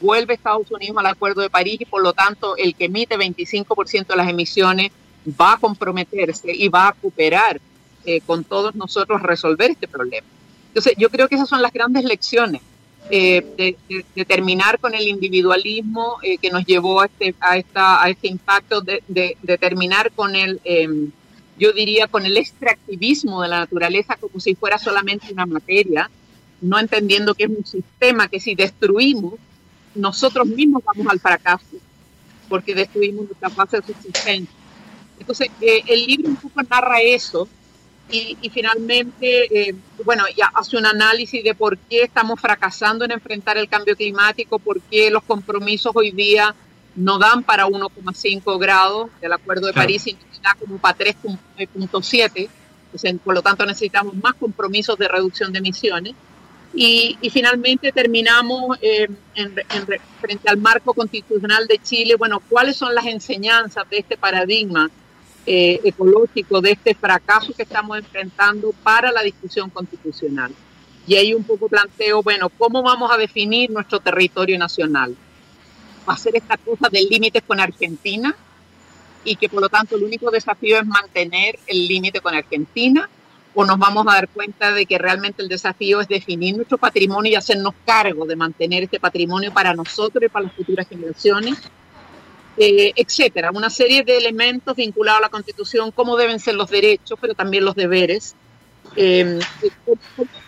[0.00, 4.06] vuelve Estados Unidos al Acuerdo de París y por lo tanto el que emite 25%
[4.06, 4.90] de las emisiones
[5.38, 7.60] va a comprometerse y va a cooperar
[8.06, 10.26] eh, con todos nosotros a resolver este problema.
[10.68, 12.62] Entonces, yo creo que esas son las grandes lecciones.
[13.10, 13.76] Eh,
[14.14, 18.28] de, terminar con el individualismo eh, que nos llevó a este, a esta, a este
[18.28, 21.10] impacto, de, de terminar con el, em,
[21.58, 26.10] yo diría, con el extractivismo de la naturaleza como si fuera solamente una materia,
[26.60, 29.34] no entendiendo que es un sistema que si destruimos,
[29.94, 31.76] nosotros mismos vamos al fracaso,
[32.48, 34.54] porque destruimos nuestra base de subsistencia.
[35.18, 37.48] Entonces, eh, el libro un poco narra eso
[38.10, 43.56] y, finalmente, eh, bueno, ya hace un análisis de por qué estamos fracasando en enfrentar
[43.56, 46.54] el cambio climático, por qué los compromisos hoy día
[46.94, 52.48] no dan para 1,5 grados del Acuerdo de París, sino da como para 3,7.
[53.24, 56.14] Por lo tanto, necesitamos más compromisos de reducción de emisiones.
[56.74, 59.54] Y, finalmente terminamos eh, en,
[60.20, 62.16] frente al marco constitucional de Chile.
[62.16, 64.90] Bueno, ¿cuáles son las enseñanzas de este paradigma
[65.44, 70.52] eh, ecológico, de este fracaso que estamos enfrentando para la discusión constitucional?
[71.06, 75.14] Y ahí un poco planteo, bueno, ¿cómo vamos a definir nuestro territorio nacional?
[76.06, 78.34] hacer esta cosa del límite con Argentina
[79.24, 83.08] y que por lo tanto el único desafío es mantener el límite con Argentina
[83.54, 87.32] o nos vamos a dar cuenta de que realmente el desafío es definir nuestro patrimonio
[87.32, 91.58] y hacernos cargo de mantener este patrimonio para nosotros y para las futuras generaciones,
[92.56, 93.50] eh, etcétera.
[93.52, 97.64] Una serie de elementos vinculados a la Constitución, cómo deben ser los derechos, pero también
[97.64, 98.34] los deberes,
[98.96, 99.38] eh,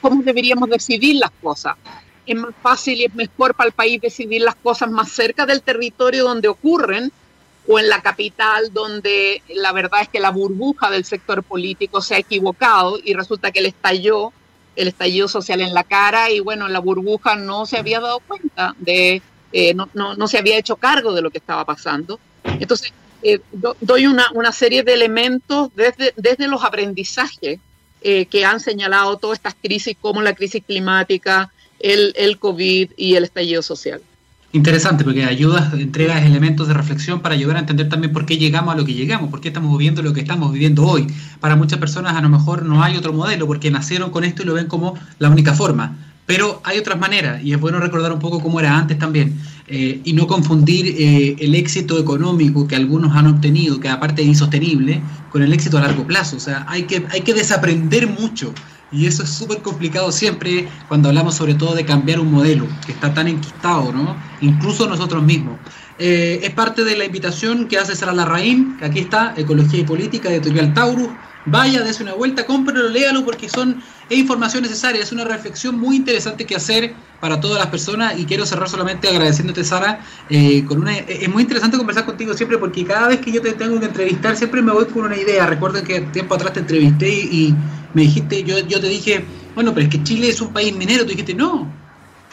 [0.01, 1.77] cómo deberíamos decidir las cosas
[2.27, 5.63] es más fácil y es mejor para el país decidir las cosas más cerca del
[5.63, 7.13] territorio donde ocurren
[7.67, 12.15] o en la capital donde la verdad es que la burbuja del sector político se
[12.15, 14.33] ha equivocado y resulta que le estalló
[14.77, 18.75] el estallido social en la cara y bueno, la burbuja no se había dado cuenta
[18.79, 19.23] de,
[19.53, 22.19] eh, no, no, no, se había hecho cargo de lo que estaba pasando.
[22.45, 23.41] Entonces, eh,
[23.81, 27.59] doy una, una, serie de elementos desde, desde los aprendizajes
[28.03, 33.15] eh, que han señalado todas estas crisis como la crisis climática, el, el COVID y
[33.15, 34.03] el estallido social.
[34.55, 38.73] Interesante, porque ayudas, entregas elementos de reflexión para ayudar a entender también por qué llegamos
[38.73, 41.09] a lo que llegamos, por qué estamos viviendo lo que estamos viviendo hoy.
[41.41, 44.45] Para muchas personas a lo mejor no hay otro modelo, porque nacieron con esto y
[44.45, 45.97] lo ven como la única forma.
[46.25, 49.37] Pero hay otras maneras, y es bueno recordar un poco cómo era antes también,
[49.67, 54.29] eh, y no confundir eh, el éxito económico que algunos han obtenido, que aparte es
[54.29, 56.37] insostenible, con el éxito a largo plazo.
[56.37, 58.55] O sea, hay que, hay que desaprender mucho
[58.95, 62.93] y eso es súper complicado siempre cuando hablamos sobre todo de cambiar un modelo que
[62.93, 64.17] está tan enquistado, ¿no?
[64.41, 65.59] Incluso nosotros mismos.
[65.99, 69.85] Eh, es parte de la invitación que hace Sara Larraín, que aquí está, Ecología y
[69.85, 71.09] Política, de Editorial Taurus.
[71.47, 75.97] Vaya, dése una vuelta, cómprelo, léalo porque son, es información necesaria, es una reflexión muy
[75.97, 80.81] interesante que hacer para todas las personas y quiero cerrar solamente agradeciéndote Sara, eh, con
[80.81, 83.87] una, es muy interesante conversar contigo siempre porque cada vez que yo te tengo que
[83.87, 87.55] entrevistar siempre me voy con una idea, recuerden que tiempo atrás te entrevisté y,
[87.95, 91.05] me dijiste, yo, yo te dije, bueno, pero es que Chile es un país minero.
[91.05, 91.73] Tú dijiste, no,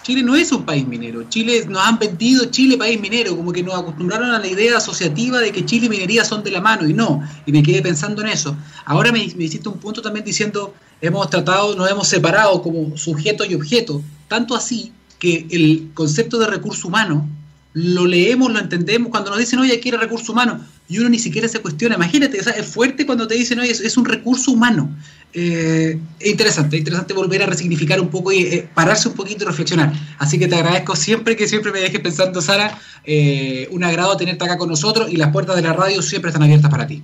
[0.03, 1.23] Chile no es un país minero.
[1.29, 5.39] Chile nos han vendido Chile país minero, como que nos acostumbraron a la idea asociativa
[5.39, 7.21] de que Chile y minería son de la mano, y no.
[7.45, 8.57] Y me quedé pensando en eso.
[8.85, 13.45] Ahora me, me hiciste un punto también diciendo, hemos tratado, nos hemos separado como sujeto
[13.45, 14.01] y objeto.
[14.27, 17.29] Tanto así que el concepto de recurso humano
[17.73, 20.59] lo leemos, lo entendemos, cuando nos dicen, oye, aquí era recurso humano,
[20.91, 21.95] y uno ni siquiera se cuestiona.
[21.95, 24.93] Imagínate, es fuerte cuando te dicen, oye, es, un recurso humano.
[25.31, 29.45] Eh, es interesante, es interesante volver a resignificar un poco y eh, pararse un poquito
[29.45, 29.93] y reflexionar.
[30.17, 32.77] Así que te agradezco siempre que siempre me dejes pensando, Sara.
[33.05, 36.43] Eh, un agrado tenerte acá con nosotros y las puertas de la radio siempre están
[36.43, 37.01] abiertas para ti.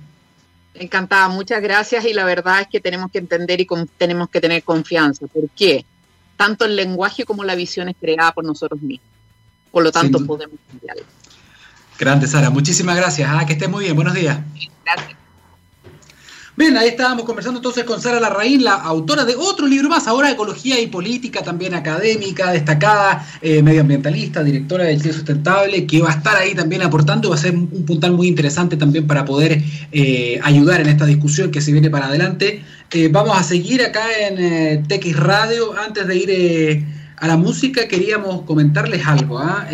[0.74, 4.62] Encantada, muchas gracias y la verdad es que tenemos que entender y tenemos que tener
[4.64, 5.26] confianza.
[5.28, 5.86] ¿Por qué?
[6.36, 9.08] Tanto el lenguaje como la visión es creada por nosotros mismos.
[9.70, 11.04] Por lo tanto, podemos cambiarlo.
[11.98, 12.50] Grande, Sara.
[12.50, 13.28] Muchísimas gracias.
[13.32, 13.96] Ah, que estés muy bien.
[13.96, 14.38] Buenos días.
[14.84, 15.18] Gracias.
[16.58, 20.28] Bien, ahí estábamos conversando entonces con Sara Larraín, la autora de otro libro más, ahora
[20.28, 26.14] Ecología y Política, también académica, destacada, eh, medioambientalista, directora del CIE Sustentable, que va a
[26.14, 30.40] estar ahí también aportando, va a ser un puntal muy interesante también para poder eh,
[30.42, 32.64] ayudar en esta discusión que se viene para adelante.
[32.90, 35.78] Eh, vamos a seguir acá en TX Radio.
[35.78, 36.86] Antes de ir
[37.18, 39.38] a la música, queríamos comentarles algo.
[39.38, 39.68] ¿ah?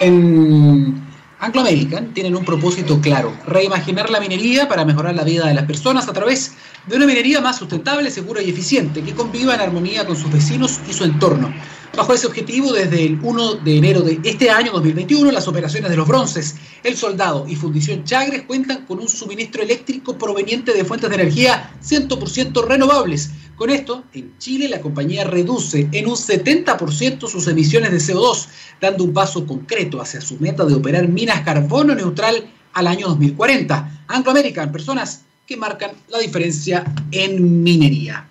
[0.00, 1.02] En
[1.40, 5.64] Anglo American tienen un propósito claro, reimaginar la minería para mejorar la vida de las
[5.64, 6.54] personas a través
[6.86, 10.80] de una minería más sustentable, segura y eficiente, que conviva en armonía con sus vecinos
[10.88, 11.52] y su entorno.
[11.96, 15.96] Bajo ese objetivo, desde el 1 de enero de este año 2021, las operaciones de
[15.96, 21.08] los bronces, el soldado y fundición Chagres cuentan con un suministro eléctrico proveniente de fuentes
[21.08, 27.46] de energía 100% renovables, con esto, en Chile la compañía reduce en un 70% sus
[27.46, 28.48] emisiones de CO2,
[28.80, 34.06] dando un paso concreto hacia su meta de operar minas carbono neutral al año 2040.
[34.08, 38.28] Anglo American, personas que marcan la diferencia en minería.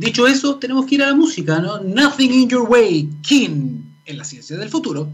[0.00, 1.78] Dicho eso, tenemos que ir a la música, ¿no?
[1.78, 5.08] Nothing in Your Way, King, en la ciencia del futuro.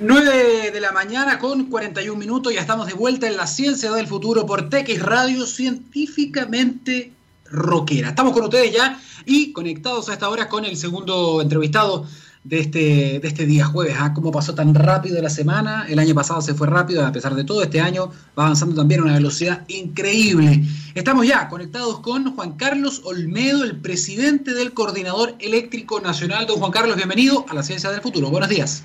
[0.00, 4.08] 9 de la mañana con 41 minutos, ya estamos de vuelta en la ciencia del
[4.08, 7.12] futuro por TX Radio, científicamente
[7.44, 8.08] rockera.
[8.08, 12.08] Estamos con ustedes ya y conectados a esta hora con el segundo entrevistado
[12.44, 13.96] de este, de este día jueves.
[13.98, 14.12] ¿ah?
[14.14, 15.86] ¿Cómo pasó tan rápido la semana?
[15.88, 19.00] El año pasado se fue rápido, a pesar de todo, este año va avanzando también
[19.00, 20.62] a una velocidad increíble.
[20.94, 26.46] Estamos ya conectados con Juan Carlos Olmedo, el presidente del Coordinador Eléctrico Nacional.
[26.46, 28.30] Don Juan Carlos, bienvenido a la Ciencia del Futuro.
[28.30, 28.84] Buenos días.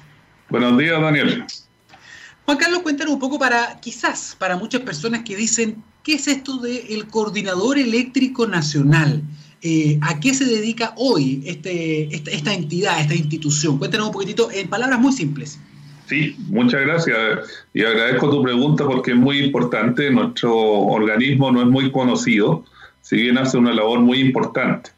[0.49, 1.45] Buenos días, Daniel.
[2.45, 6.57] Juan Carlos, cuéntanos un poco para, quizás, para muchas personas que dicen, ¿Qué es esto
[6.57, 9.21] del Coordinador Eléctrico Nacional?
[9.61, 13.77] Eh, ¿A qué se dedica hoy este, esta, entidad, esta institución?
[13.77, 15.59] Cuéntanos un poquitito en palabras muy simples.
[16.07, 17.17] Sí, muchas gracias
[17.73, 20.09] y agradezco tu pregunta porque es muy importante.
[20.09, 22.63] Nuestro organismo no es muy conocido,
[23.01, 24.91] si bien hace una labor muy importante.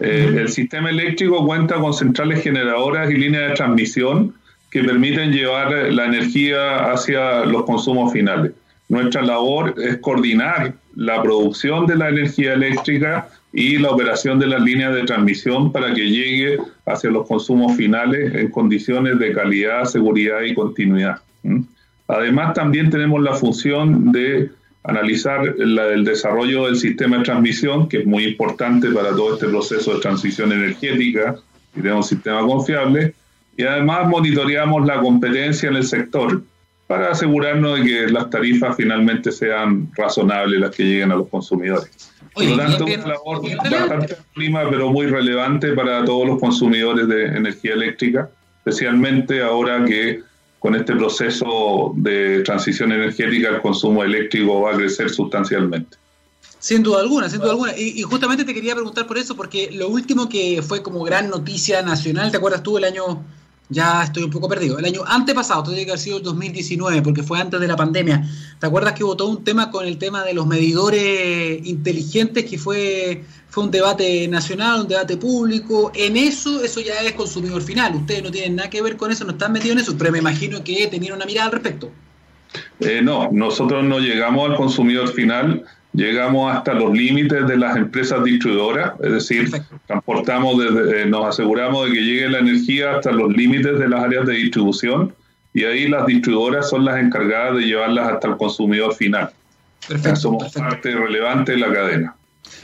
[0.00, 4.34] Eh, el sistema eléctrico cuenta con centrales generadoras y líneas de transmisión
[4.70, 8.52] que permiten llevar la energía hacia los consumos finales.
[8.88, 14.60] Nuestra labor es coordinar la producción de la energía eléctrica y la operación de las
[14.62, 20.42] líneas de transmisión para que llegue hacia los consumos finales en condiciones de calidad, seguridad
[20.42, 21.20] y continuidad.
[22.08, 24.50] Además, también tenemos la función de
[24.82, 29.94] analizar el desarrollo del sistema de transmisión, que es muy importante para todo este proceso
[29.94, 31.36] de transición energética
[31.76, 33.14] y de un sistema confiable,
[33.56, 36.42] y además monitoreamos la competencia en el sector
[36.94, 41.90] para asegurarnos de que las tarifas finalmente sean razonables las que lleguen a los consumidores.
[42.32, 47.24] Por lo tanto, una labor bastante prima, pero muy relevante para todos los consumidores de
[47.24, 50.22] energía eléctrica, especialmente ahora que
[50.60, 55.96] con este proceso de transición energética el consumo eléctrico va a crecer sustancialmente.
[56.60, 57.76] Sin duda alguna, sin duda alguna.
[57.76, 61.28] Y, y, justamente te quería preguntar por eso, porque lo último que fue como gran
[61.28, 63.24] noticia nacional, ¿te acuerdas tú el año
[63.68, 64.78] ya estoy un poco perdido.
[64.78, 68.22] El año antepasado, tendría que haber sido el 2019, porque fue antes de la pandemia.
[68.58, 73.24] ¿Te acuerdas que todo un tema con el tema de los medidores inteligentes, que fue,
[73.48, 75.90] fue un debate nacional, un debate público?
[75.94, 77.94] En eso, eso ya es consumidor final.
[77.94, 80.18] Ustedes no tienen nada que ver con eso, no están metidos en eso, pero me
[80.18, 81.90] imagino que tenían una mirada al respecto.
[82.80, 88.22] Eh, no, nosotros no llegamos al consumidor final llegamos hasta los límites de las empresas
[88.24, 89.50] distribuidoras, es decir,
[89.86, 94.26] transportamos, eh, nos aseguramos de que llegue la energía hasta los límites de las áreas
[94.26, 95.14] de distribución
[95.54, 99.30] y ahí las distribuidoras son las encargadas de llevarlas hasta el consumidor final.
[99.88, 102.16] Perfecto, Somos parte relevante de la cadena.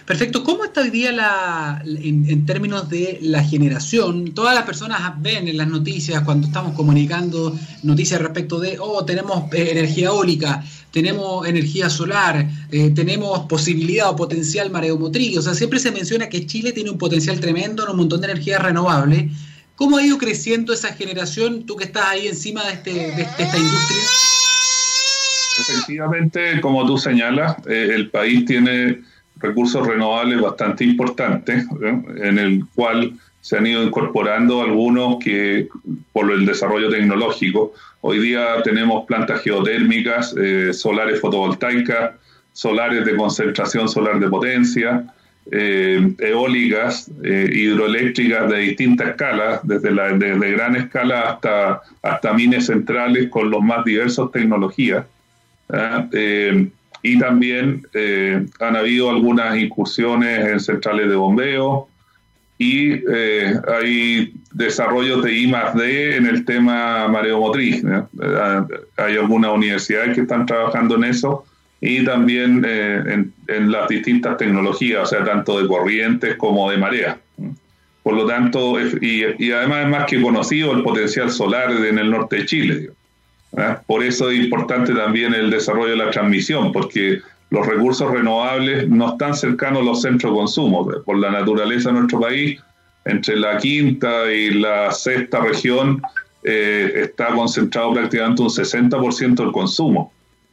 [0.06, 0.42] Perfecto.
[0.42, 4.32] ¿Cómo está hoy día la, en, términos de la generación?
[4.32, 9.52] Todas las personas ven en las noticias cuando estamos comunicando noticias respecto de, oh, tenemos
[9.52, 15.38] eh, energía eólica, tenemos energía solar, eh, tenemos posibilidad o potencial mareomotriz.
[15.38, 18.30] O sea, siempre se menciona que Chile tiene un potencial tremendo en un montón de
[18.30, 19.30] energía renovable.
[19.76, 23.56] ¿Cómo ha ido creciendo esa generación, tú que estás ahí encima de, este, de, esta
[23.56, 24.02] industria?
[25.60, 29.02] Efectivamente, como tú señalas, eh, el país tiene
[29.40, 32.02] recursos renovables bastante importantes, ¿eh?
[32.16, 35.68] en el cual se han ido incorporando algunos que
[36.12, 37.72] por el desarrollo tecnológico.
[38.02, 42.12] Hoy día tenemos plantas geotérmicas, eh, solares fotovoltaicas,
[42.52, 45.04] solares de concentración solar de potencia,
[45.50, 53.30] eh, eólicas, hidroeléctricas de distintas escalas, desde, la, desde gran escala hasta, hasta mines centrales
[53.30, 55.06] con los más diversos tecnologías
[57.02, 61.88] y también eh, han habido algunas incursiones en centrales de bombeo
[62.58, 67.82] y eh, hay desarrollos de I más D en el tema mareomotriz.
[68.98, 71.46] Hay algunas universidades que están trabajando en eso
[71.80, 77.18] y también eh, en, las distintas tecnologías, o sea, tanto de corrientes como de marea.
[78.02, 82.10] Por lo tanto, y, y, además es más que conocido el potencial solar en el
[82.10, 82.90] norte de Chile.
[83.86, 87.20] Por eso es importante también el desarrollo de la transmisión, porque
[87.50, 90.88] los recursos renovables no están cercanos a los centros de consumo.
[91.04, 92.60] Por la naturaleza de nuestro país,
[93.04, 96.00] entre la quinta y la sexta región
[96.44, 100.12] eh, está concentrado prácticamente un 60% del consumo.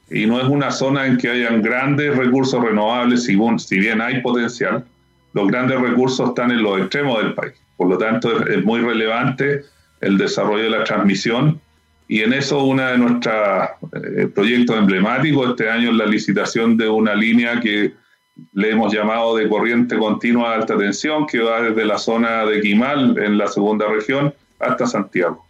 [0.09, 4.21] Y no es una zona en que hayan grandes recursos renovables, si, si bien hay
[4.21, 4.85] potencial,
[5.33, 7.53] los grandes recursos están en los extremos del país.
[7.75, 9.61] Por lo tanto, es, es muy relevante
[10.01, 11.61] el desarrollo de la transmisión
[12.07, 16.87] y en eso uno de nuestros eh, proyectos emblemáticos este año es la licitación de
[16.87, 17.93] una línea que
[18.53, 22.61] le hemos llamado de corriente continua de alta tensión, que va desde la zona de
[22.61, 25.46] Quimal, en la segunda región, hasta Santiago.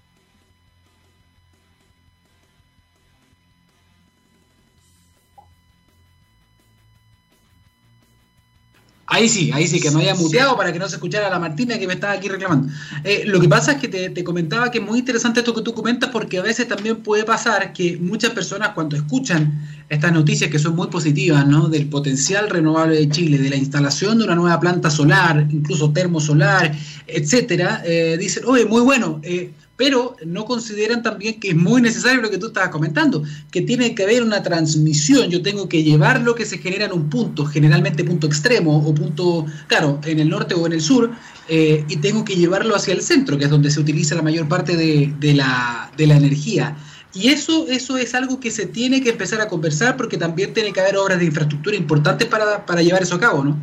[9.10, 11.80] Ahí sí, ahí sí, que me había muteado para que no se escuchara la Martina
[11.80, 12.74] que me estaba aquí reclamando.
[13.06, 15.74] Eh, lo que pasa es que te, comentaba que es muy interesante esto que tú
[15.74, 20.60] comentas porque a veces también puede pasar que muchas personas cuando escuchan estas noticias que
[20.60, 21.70] son muy positivas, ¿no?
[21.70, 26.76] Del potencial renovable de Chile, de la instalación de una nueva planta solar, incluso termosolar,
[27.08, 32.22] etcétera, eh, dicen, oye, muy bueno, eh, pero no consideran también que es muy necesario
[32.22, 36.22] lo que tú estabas comentando, que tiene que haber una transmisión, yo tengo que llevar
[36.22, 40.30] lo que se genera en un punto, generalmente punto extremo o punto, claro, en el
[40.30, 41.12] norte o en el sur,
[41.48, 44.50] eh, y tengo que llevarlo hacia el centro, que es donde se utiliza la mayor
[44.50, 46.76] parte de, la, de la energía.
[47.14, 50.74] Y eso, eso es algo que se tiene que empezar a conversar porque también tiene
[50.74, 53.58] que haber obras de infraestructura importantes para, para llevar eso a cabo, ¿no?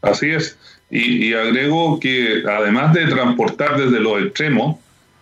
[0.00, 0.56] Así es.
[0.90, 4.76] Y, y agrego que además de transportar desde los extremos,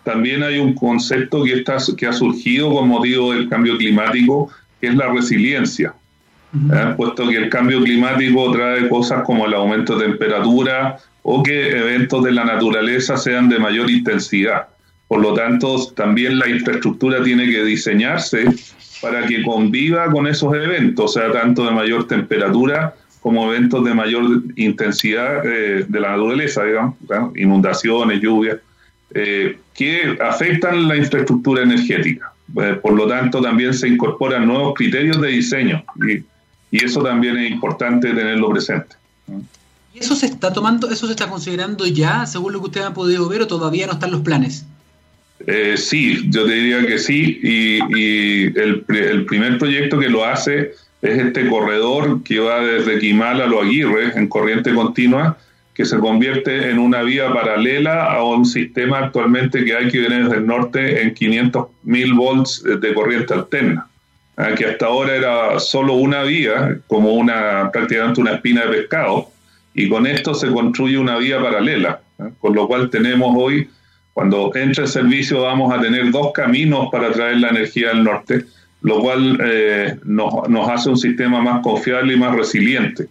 [0.05, 4.89] también hay un concepto que, está, que ha surgido con motivo del cambio climático, que
[4.89, 5.95] es la resiliencia.
[6.55, 6.95] ¿eh?
[6.97, 12.25] Puesto que el cambio climático trae cosas como el aumento de temperatura o que eventos
[12.25, 14.69] de la naturaleza sean de mayor intensidad.
[15.07, 18.45] Por lo tanto, también la infraestructura tiene que diseñarse
[19.03, 23.95] para que conviva con esos eventos, o sea, tanto de mayor temperatura como eventos de
[23.95, 26.97] mayor intensidad eh, de la naturaleza, digamos,
[27.37, 28.59] inundaciones, lluvias.
[29.13, 32.33] Eh, que afectan la infraestructura energética.
[32.61, 36.25] Eh, por lo tanto, también se incorporan nuevos criterios de diseño y,
[36.73, 38.95] eso también es importante tenerlo presente.
[39.93, 42.95] ¿Y eso se está tomando, eso se está considerando ya, según lo que usted ha
[42.95, 44.65] podido ver, o todavía no están los planes?
[45.49, 50.75] Eh, sí, yo te diría que sí, y, el, el, primer proyecto que lo hace
[51.03, 55.37] es este corredor que va desde Quimal a Lo Aguirre en corriente continua,
[55.81, 60.25] que se convierte en una vía paralela a un sistema actualmente que hay que viene
[60.25, 63.87] desde el norte en 500.000 volts de corriente alterna,
[64.37, 69.31] ah, que hasta ahora era solo una vía, como una prácticamente una espina de pescado,
[69.73, 73.67] y con esto se construye una vía paralela, ah, con lo cual tenemos hoy,
[74.13, 78.45] cuando entre el servicio vamos a tener dos caminos para traer la energía del norte,
[78.83, 83.09] lo cual eh, nos hace un sistema más confiable y más resiliente.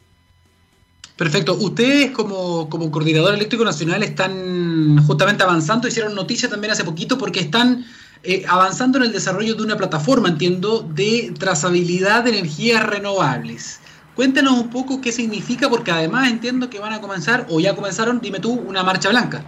[1.20, 1.54] Perfecto.
[1.56, 7.84] Ustedes como, coordinador eléctrico nacional están justamente avanzando, hicieron noticia también hace poquito porque están
[8.24, 13.82] eh, avanzando en el desarrollo de una plataforma, entiendo, de trazabilidad de energías renovables.
[14.16, 18.22] Cuéntanos un poco qué significa, porque además entiendo que van a comenzar, o ya comenzaron,
[18.22, 19.44] dime tú, una marcha blanca.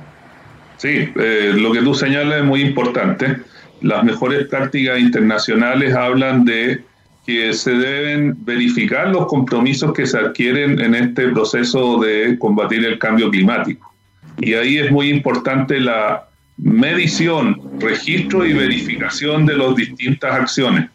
[0.75, 3.43] Sí, eh, lo que tú señalas es muy importante.
[3.79, 6.83] Las mejores prácticas internacionales hablan de
[7.25, 12.97] que se deben verificar los compromisos que se adquieren en este proceso de combatir el
[12.97, 13.93] cambio climático.
[14.39, 16.25] Y ahí es muy importante la
[16.57, 20.89] medición, registro y verificación de las distintas acciones.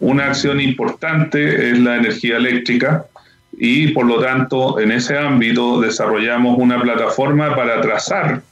[0.00, 3.06] Una acción importante es la energía eléctrica
[3.56, 8.42] y por lo tanto en ese ámbito desarrollamos una plataforma para trazar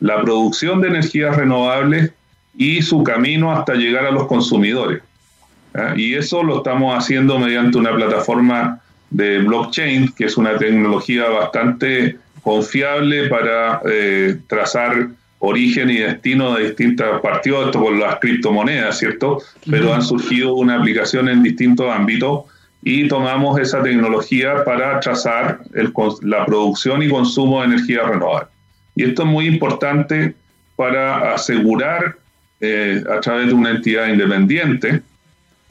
[0.00, 2.12] la producción de energías renovables
[2.56, 5.02] y su camino hasta llegar a los consumidores.
[5.96, 12.18] Y eso lo estamos haciendo mediante una plataforma de blockchain, que es una tecnología bastante
[12.42, 15.08] confiable para eh, trazar
[15.38, 19.42] origen y destino de distintos partidos, esto con las criptomonedas, ¿cierto?
[19.70, 22.44] Pero han surgido una aplicación en distintos ámbitos
[22.82, 25.60] y tomamos esa tecnología para trazar
[26.22, 28.48] la producción y consumo de energía renovable.
[28.94, 30.34] Y esto es muy importante
[30.76, 32.16] para asegurar
[32.60, 35.02] eh, a través de una entidad independiente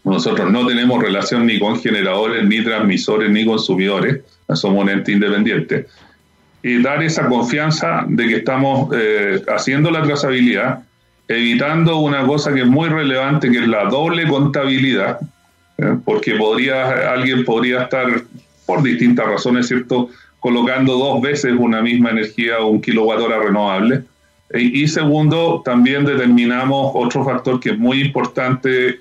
[0.06, 4.22] nosotros no tenemos relación ni con generadores, ni transmisores, ni consumidores,
[4.53, 5.88] somos un ente independiente.
[6.62, 10.80] y dar esa confianza de que estamos eh, haciendo la trazabilidad,
[11.28, 15.20] evitando una cosa que es muy relevante, que es la doble contabilidad,
[15.78, 15.95] ¿eh?
[16.03, 18.08] porque podría, alguien podría estar,
[18.66, 24.03] por distintas razones, ¿cierto?, colocando dos veces una misma energía o un kilowatt hora renovable.
[24.53, 28.99] Y segundo, también determinamos otro factor que es muy importante,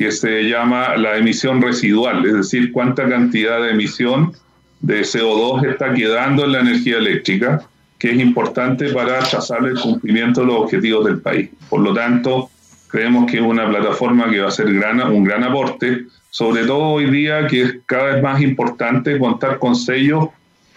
[0.00, 4.32] que se llama la emisión residual, es decir, cuánta cantidad de emisión
[4.80, 7.60] de CO2 está quedando en la energía eléctrica,
[7.98, 11.50] que es importante para trazar el cumplimiento de los objetivos del país.
[11.68, 12.48] Por lo tanto,
[12.88, 17.10] creemos que es una plataforma que va a ser un gran aporte, sobre todo hoy
[17.10, 20.28] día que es cada vez más importante contar con sellos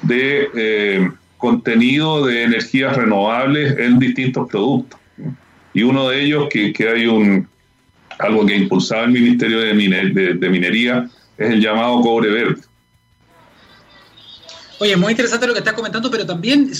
[0.02, 5.00] de eh, contenido de energías renovables en distintos productos.
[5.74, 7.48] Y uno de ellos, que, que hay un
[8.20, 12.62] algo que ha impulsado el Ministerio de, Minería, es el llamado cobre verde.
[14.80, 16.72] Oye, muy interesante lo que estás comentando, pero también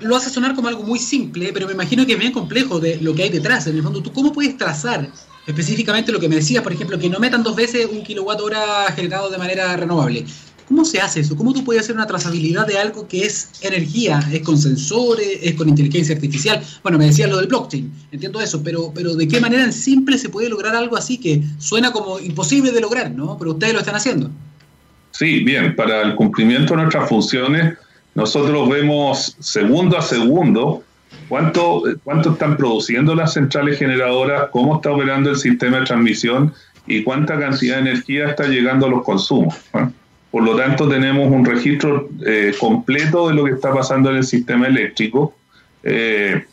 [0.00, 2.96] lo hace sonar como algo muy simple, pero me imagino que es bien complejo de
[3.00, 3.66] lo que hay detrás.
[3.66, 5.08] En el fondo, ¿tú cómo puedes trazar
[5.46, 8.90] específicamente lo que me decías, por ejemplo, que no metan dos veces un kilowatt hora
[8.96, 10.24] generado de manera renovable?
[10.72, 11.36] ¿Cómo se hace eso?
[11.36, 14.26] ¿Cómo tú puedes hacer una trazabilidad de algo que es energía?
[14.32, 15.38] ¿Es con sensores?
[15.42, 16.62] ¿Es con inteligencia artificial?
[16.82, 20.16] Bueno, me decías lo del blockchain, entiendo eso, pero, pero ¿de qué manera en simple
[20.16, 23.36] se puede lograr algo así que suena como imposible de lograr, ¿no?
[23.38, 24.30] Pero ustedes lo están haciendo.
[25.10, 27.76] Sí, bien, para el cumplimiento de nuestras funciones,
[28.14, 30.82] nosotros vemos segundo a segundo
[31.28, 36.54] cuánto, cuánto están produciendo las centrales generadoras, cómo está operando el sistema de transmisión
[36.86, 39.54] y cuánta cantidad de energía está llegando a los consumos.
[40.32, 44.24] Por lo tanto, tenemos un registro eh, completo de lo que está pasando en el
[44.24, 45.36] sistema eléctrico,
[45.82, 46.46] eh,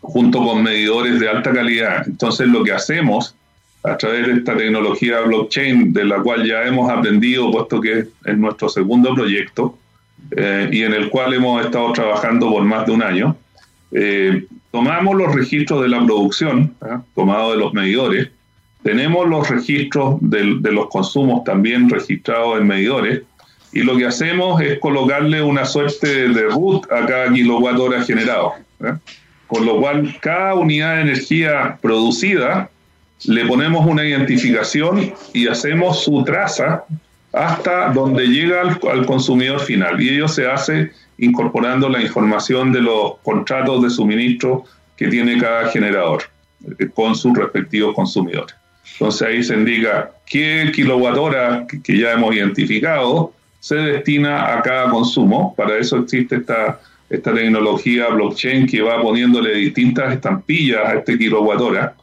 [0.00, 2.04] junto con medidores de alta calidad.
[2.06, 3.34] Entonces, lo que hacemos
[3.82, 8.38] a través de esta tecnología blockchain, de la cual ya hemos aprendido, puesto que es
[8.38, 9.76] nuestro segundo proyecto,
[10.30, 13.36] eh, y en el cual hemos estado trabajando por más de un año,
[14.70, 16.74] tomamos los registros de la producción,
[17.14, 18.28] tomados de los medidores,
[18.86, 23.22] tenemos los registros de, los consumos también registrados en medidores
[23.72, 28.52] y lo que hacemos es colocarle una suerte de root a cada kilowatt hora generado.
[28.84, 28.92] ¿eh?
[29.48, 32.70] Con lo cual, cada unidad de energía producida
[33.24, 36.84] le ponemos una identificación y hacemos su traza
[37.32, 40.00] hasta donde llega al, consumidor final.
[40.00, 44.62] Y ello se hace incorporando la información de los contratos de suministro
[44.96, 46.22] que tiene cada generador
[46.78, 48.54] eh, con sus respectivos consumidores.
[48.92, 54.90] Entonces ahí se indica qué kilowatt hora que ya hemos identificado se destina a cada
[54.90, 55.52] consumo.
[55.56, 56.80] Para eso existe esta,
[57.10, 61.94] esta tecnología blockchain que va poniéndole distintas estampillas a este kilowatt hora.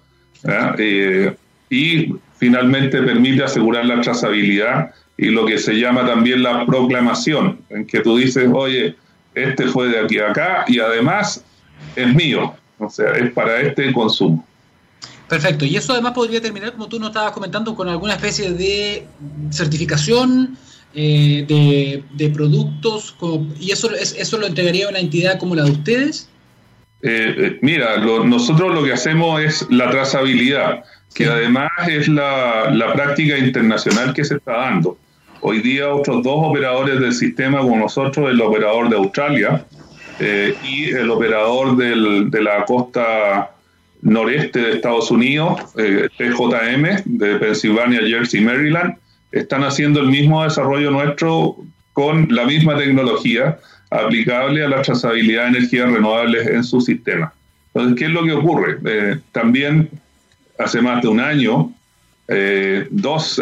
[0.77, 1.33] Eh,
[1.69, 7.85] y finalmente permite asegurar la trazabilidad y lo que se llama también la proclamación, en
[7.85, 8.95] que tú dices, oye,
[9.33, 11.45] este fue de aquí a acá y además
[11.95, 14.45] es mío, o sea, es para este consumo.
[15.33, 19.07] Perfecto, y eso además podría terminar, como tú nos estabas comentando, con alguna especie de
[19.49, 20.55] certificación
[20.93, 23.15] eh, de, productos,
[23.59, 26.29] y eso, eso lo entregaría a una entidad como la de ustedes.
[27.01, 30.83] Eh, eh, mira, nosotros lo que hacemos es la trazabilidad,
[31.15, 34.99] que además es la, la, práctica internacional que se está dando.
[35.41, 39.65] Hoy día otros dos operadores del sistema con nosotros, el operador de Australia
[40.63, 43.52] y el operador del, de la costa
[44.03, 48.95] noreste de Estados Unidos, eh, PJM, de Pensilvania, Jersey, Maryland,
[49.31, 51.55] están haciendo el mismo desarrollo nuestro
[51.93, 53.57] con la misma tecnología
[53.89, 57.33] aplicable a la trazabilidad de energías renovables en su sistema.
[57.73, 58.77] Entonces, ¿qué es lo que ocurre?
[58.85, 59.89] Eh, también
[60.59, 61.71] hace más de un año,
[62.27, 63.41] eh, dos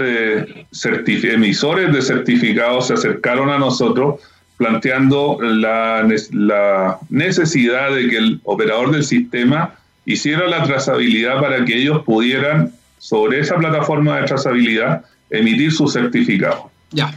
[0.83, 4.21] emisores de certificados se acercaron a nosotros
[4.57, 9.75] planteando la, la necesidad de que el operador del sistema
[10.05, 16.69] hiciera la trazabilidad para que ellos pudieran, sobre esa plataforma de trazabilidad, emitir su certificado.
[16.91, 17.13] Ya,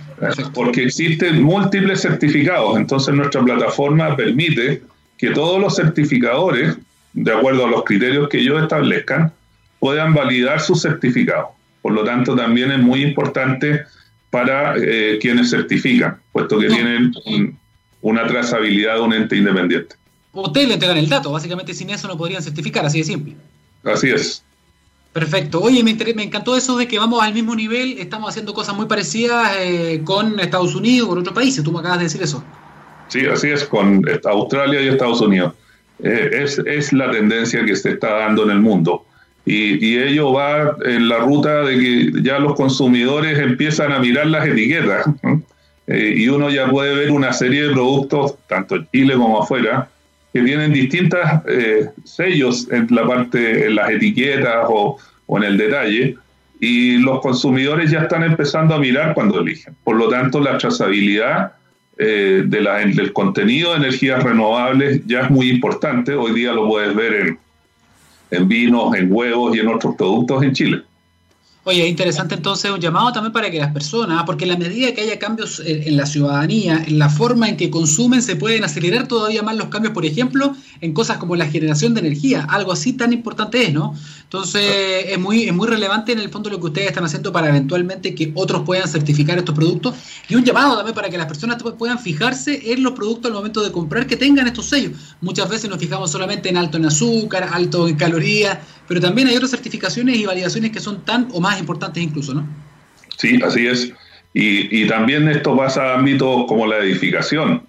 [0.54, 4.82] Porque existen múltiples certificados, entonces nuestra plataforma permite
[5.18, 6.76] que todos los certificadores,
[7.12, 9.32] de acuerdo a los criterios que ellos establezcan,
[9.80, 11.50] puedan validar su certificado.
[11.82, 13.82] Por lo tanto, también es muy importante
[14.30, 17.12] para eh, quienes certifican, puesto que tienen
[18.00, 19.96] una trazabilidad de un ente independiente
[20.34, 23.36] ustedes le entregan el dato, básicamente sin eso no podrían certificar, así de simple.
[23.84, 24.42] Así es.
[25.12, 25.60] Perfecto.
[25.60, 28.86] Oye, me, me encantó eso de que vamos al mismo nivel, estamos haciendo cosas muy
[28.86, 32.42] parecidas eh, con Estados Unidos, con otros países, tú me acabas de decir eso.
[33.08, 35.52] Sí, así es, con Australia y Estados Unidos.
[36.02, 39.06] Eh, es, es, la tendencia que se está dando en el mundo.
[39.46, 44.26] Y, y, ello va en la ruta de que ya los consumidores empiezan a mirar
[44.26, 45.06] las etiquetas
[45.86, 49.90] eh, y uno ya puede ver una serie de productos, tanto en Chile como afuera,
[50.34, 55.56] que tienen distintos eh, sellos en la parte, en las etiquetas o, o, en el
[55.56, 56.16] detalle,
[56.58, 59.76] y los consumidores ya están empezando a mirar cuando eligen.
[59.84, 61.52] Por lo tanto, la trazabilidad
[61.98, 66.14] eh, de la, del contenido de energías renovables ya es muy importante.
[66.14, 67.38] Hoy día lo puedes ver en,
[68.32, 70.82] en vinos, en huevos y en otros productos en Chile.
[71.66, 75.00] Oye, interesante entonces un llamado también para que las personas, porque en la medida que
[75.00, 79.42] haya cambios en la ciudadanía, en la forma en que consumen, se pueden acelerar todavía
[79.42, 83.14] más los cambios, por ejemplo, en cosas como la generación de energía, algo así tan
[83.14, 83.94] importante es, ¿no?
[84.24, 87.48] Entonces es muy, es muy relevante en el fondo lo que ustedes están haciendo para
[87.48, 89.94] eventualmente que otros puedan certificar estos productos
[90.28, 93.62] y un llamado también para que las personas puedan fijarse en los productos al momento
[93.62, 94.98] de comprar que tengan estos sellos.
[95.22, 98.58] Muchas veces nos fijamos solamente en alto en azúcar, alto en calorías,
[98.88, 102.46] pero también hay otras certificaciones y validaciones que son tan o más importantes incluso, ¿no?
[103.16, 103.92] Sí, así es.
[104.32, 107.62] Y, y también esto pasa a ámbitos como la edificación,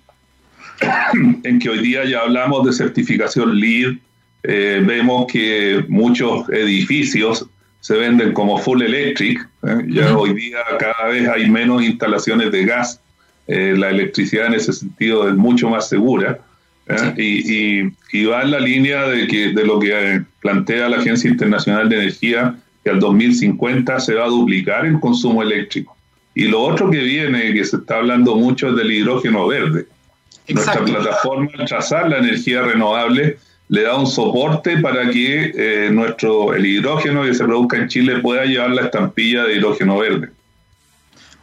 [1.44, 3.98] en que hoy día ya hablamos de certificación LEED,
[4.44, 7.48] eh, vemos que muchos edificios
[7.80, 9.86] se venden como full electric, ¿eh?
[9.88, 13.00] ya hoy día cada vez hay menos instalaciones de gas,
[13.48, 16.40] eh, la electricidad en ese sentido es mucho más segura.
[17.18, 17.82] Y,
[18.14, 21.96] y, va en la línea de, que, de lo que plantea la Agencia Internacional de
[21.96, 25.98] Energía, que al 2050 se va a duplicar el consumo eléctrico.
[26.36, 29.88] Y lo otro que viene, que se está hablando mucho, es del hidrógeno verde.
[30.48, 36.54] Nuestra plataforma, al trazar la energía renovable, le da un soporte para que eh, nuestro
[36.54, 40.30] el hidrógeno que se produzca en Chile pueda llevar la estampilla de hidrógeno verde.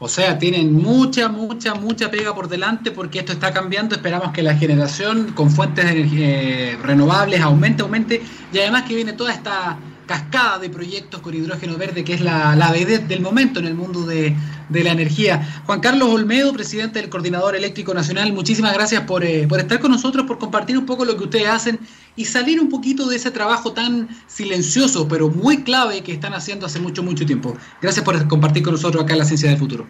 [0.05, 3.95] O sea, tienen mucha, mucha, mucha pega por delante porque esto está cambiando.
[3.95, 8.21] Esperamos que la generación con fuentes de eh, renovables aumente, aumente.
[8.53, 12.57] Y además que viene toda esta cascada de proyectos con hidrógeno verde, que es la,
[12.57, 14.35] la del momento en el mundo de,
[14.71, 15.63] la energía.
[15.67, 19.93] Juan Carlos Olmedo, presidente del Coordinador Eléctrico Nacional, muchísimas gracias por, eh, por estar con
[19.93, 21.79] nosotros, por compartir un poco lo que ustedes hacen
[22.17, 26.67] y salir un poquito de ese trabajo tan silencioso, pero muy clave que están haciendo
[26.67, 27.57] hace mucho, mucho tiempo.
[27.81, 29.87] Gracias por compartir con nosotros acá en la Ciencia del Futuro.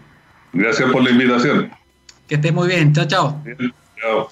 [0.52, 1.70] Gracias por la invitación.
[2.28, 2.92] Que esté muy bien.
[2.92, 3.42] Chao, chao.
[4.00, 4.30] chao.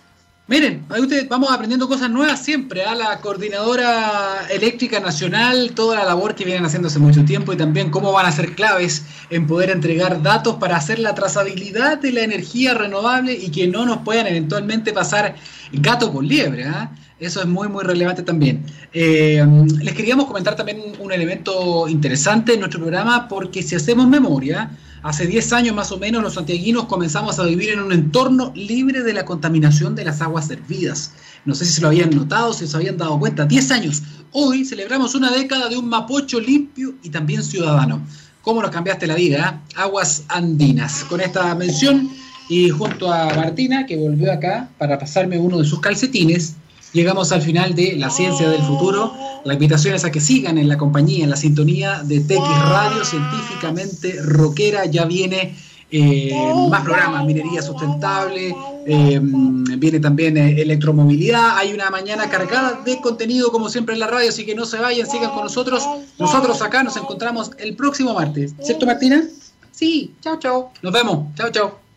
[0.50, 2.82] Miren, ustedes vamos aprendiendo cosas nuevas siempre.
[2.82, 2.94] a ¿ah?
[2.96, 7.92] La Coordinadora Eléctrica Nacional, toda la labor que vienen haciendo hace mucho tiempo y también
[7.92, 12.22] cómo van a ser claves en poder entregar datos para hacer la trazabilidad de la
[12.22, 15.36] energía renovable y que no nos puedan eventualmente pasar
[15.72, 16.64] gato con liebre.
[16.64, 16.92] ¿ah?
[17.18, 18.64] Eso es muy, muy relevante también.
[18.92, 19.44] Eh,
[19.82, 24.70] les queríamos comentar también un elemento interesante en nuestro programa, porque si hacemos memoria,
[25.02, 29.02] hace 10 años más o menos los santiaguinos comenzamos a vivir en un entorno libre
[29.02, 31.12] de la contaminación de las aguas servidas.
[31.44, 33.44] No sé si se lo habían notado, si se habían dado cuenta.
[33.44, 34.02] 10 años.
[34.32, 38.00] Hoy celebramos una década de un mapocho limpio y también ciudadano.
[38.42, 39.62] ¿Cómo nos cambiaste la vida?
[39.68, 39.74] Eh?
[39.76, 41.04] Aguas andinas.
[41.04, 42.10] Con esta mención
[42.50, 46.56] y junto a Martina, que volvió acá para pasarme uno de sus calcetines,
[46.92, 49.14] llegamos al final de La Ciencia del Futuro.
[49.44, 53.04] La invitación es a que sigan en la compañía, en la sintonía de TX Radio,
[53.04, 54.86] científicamente rockera.
[54.86, 55.54] Ya viene
[55.92, 56.32] eh,
[56.68, 58.52] más programas, minería sustentable,
[58.84, 61.56] eh, viene también eh, electromovilidad.
[61.56, 64.78] Hay una mañana cargada de contenido, como siempre en la radio, así que no se
[64.78, 65.84] vayan, sigan con nosotros.
[66.18, 68.54] Nosotros acá nos encontramos el próximo martes.
[68.60, 69.22] ¿Cierto, Martina?
[69.70, 70.72] Sí, chao, chao.
[70.82, 71.32] Nos vemos.
[71.36, 71.89] Chao, chao.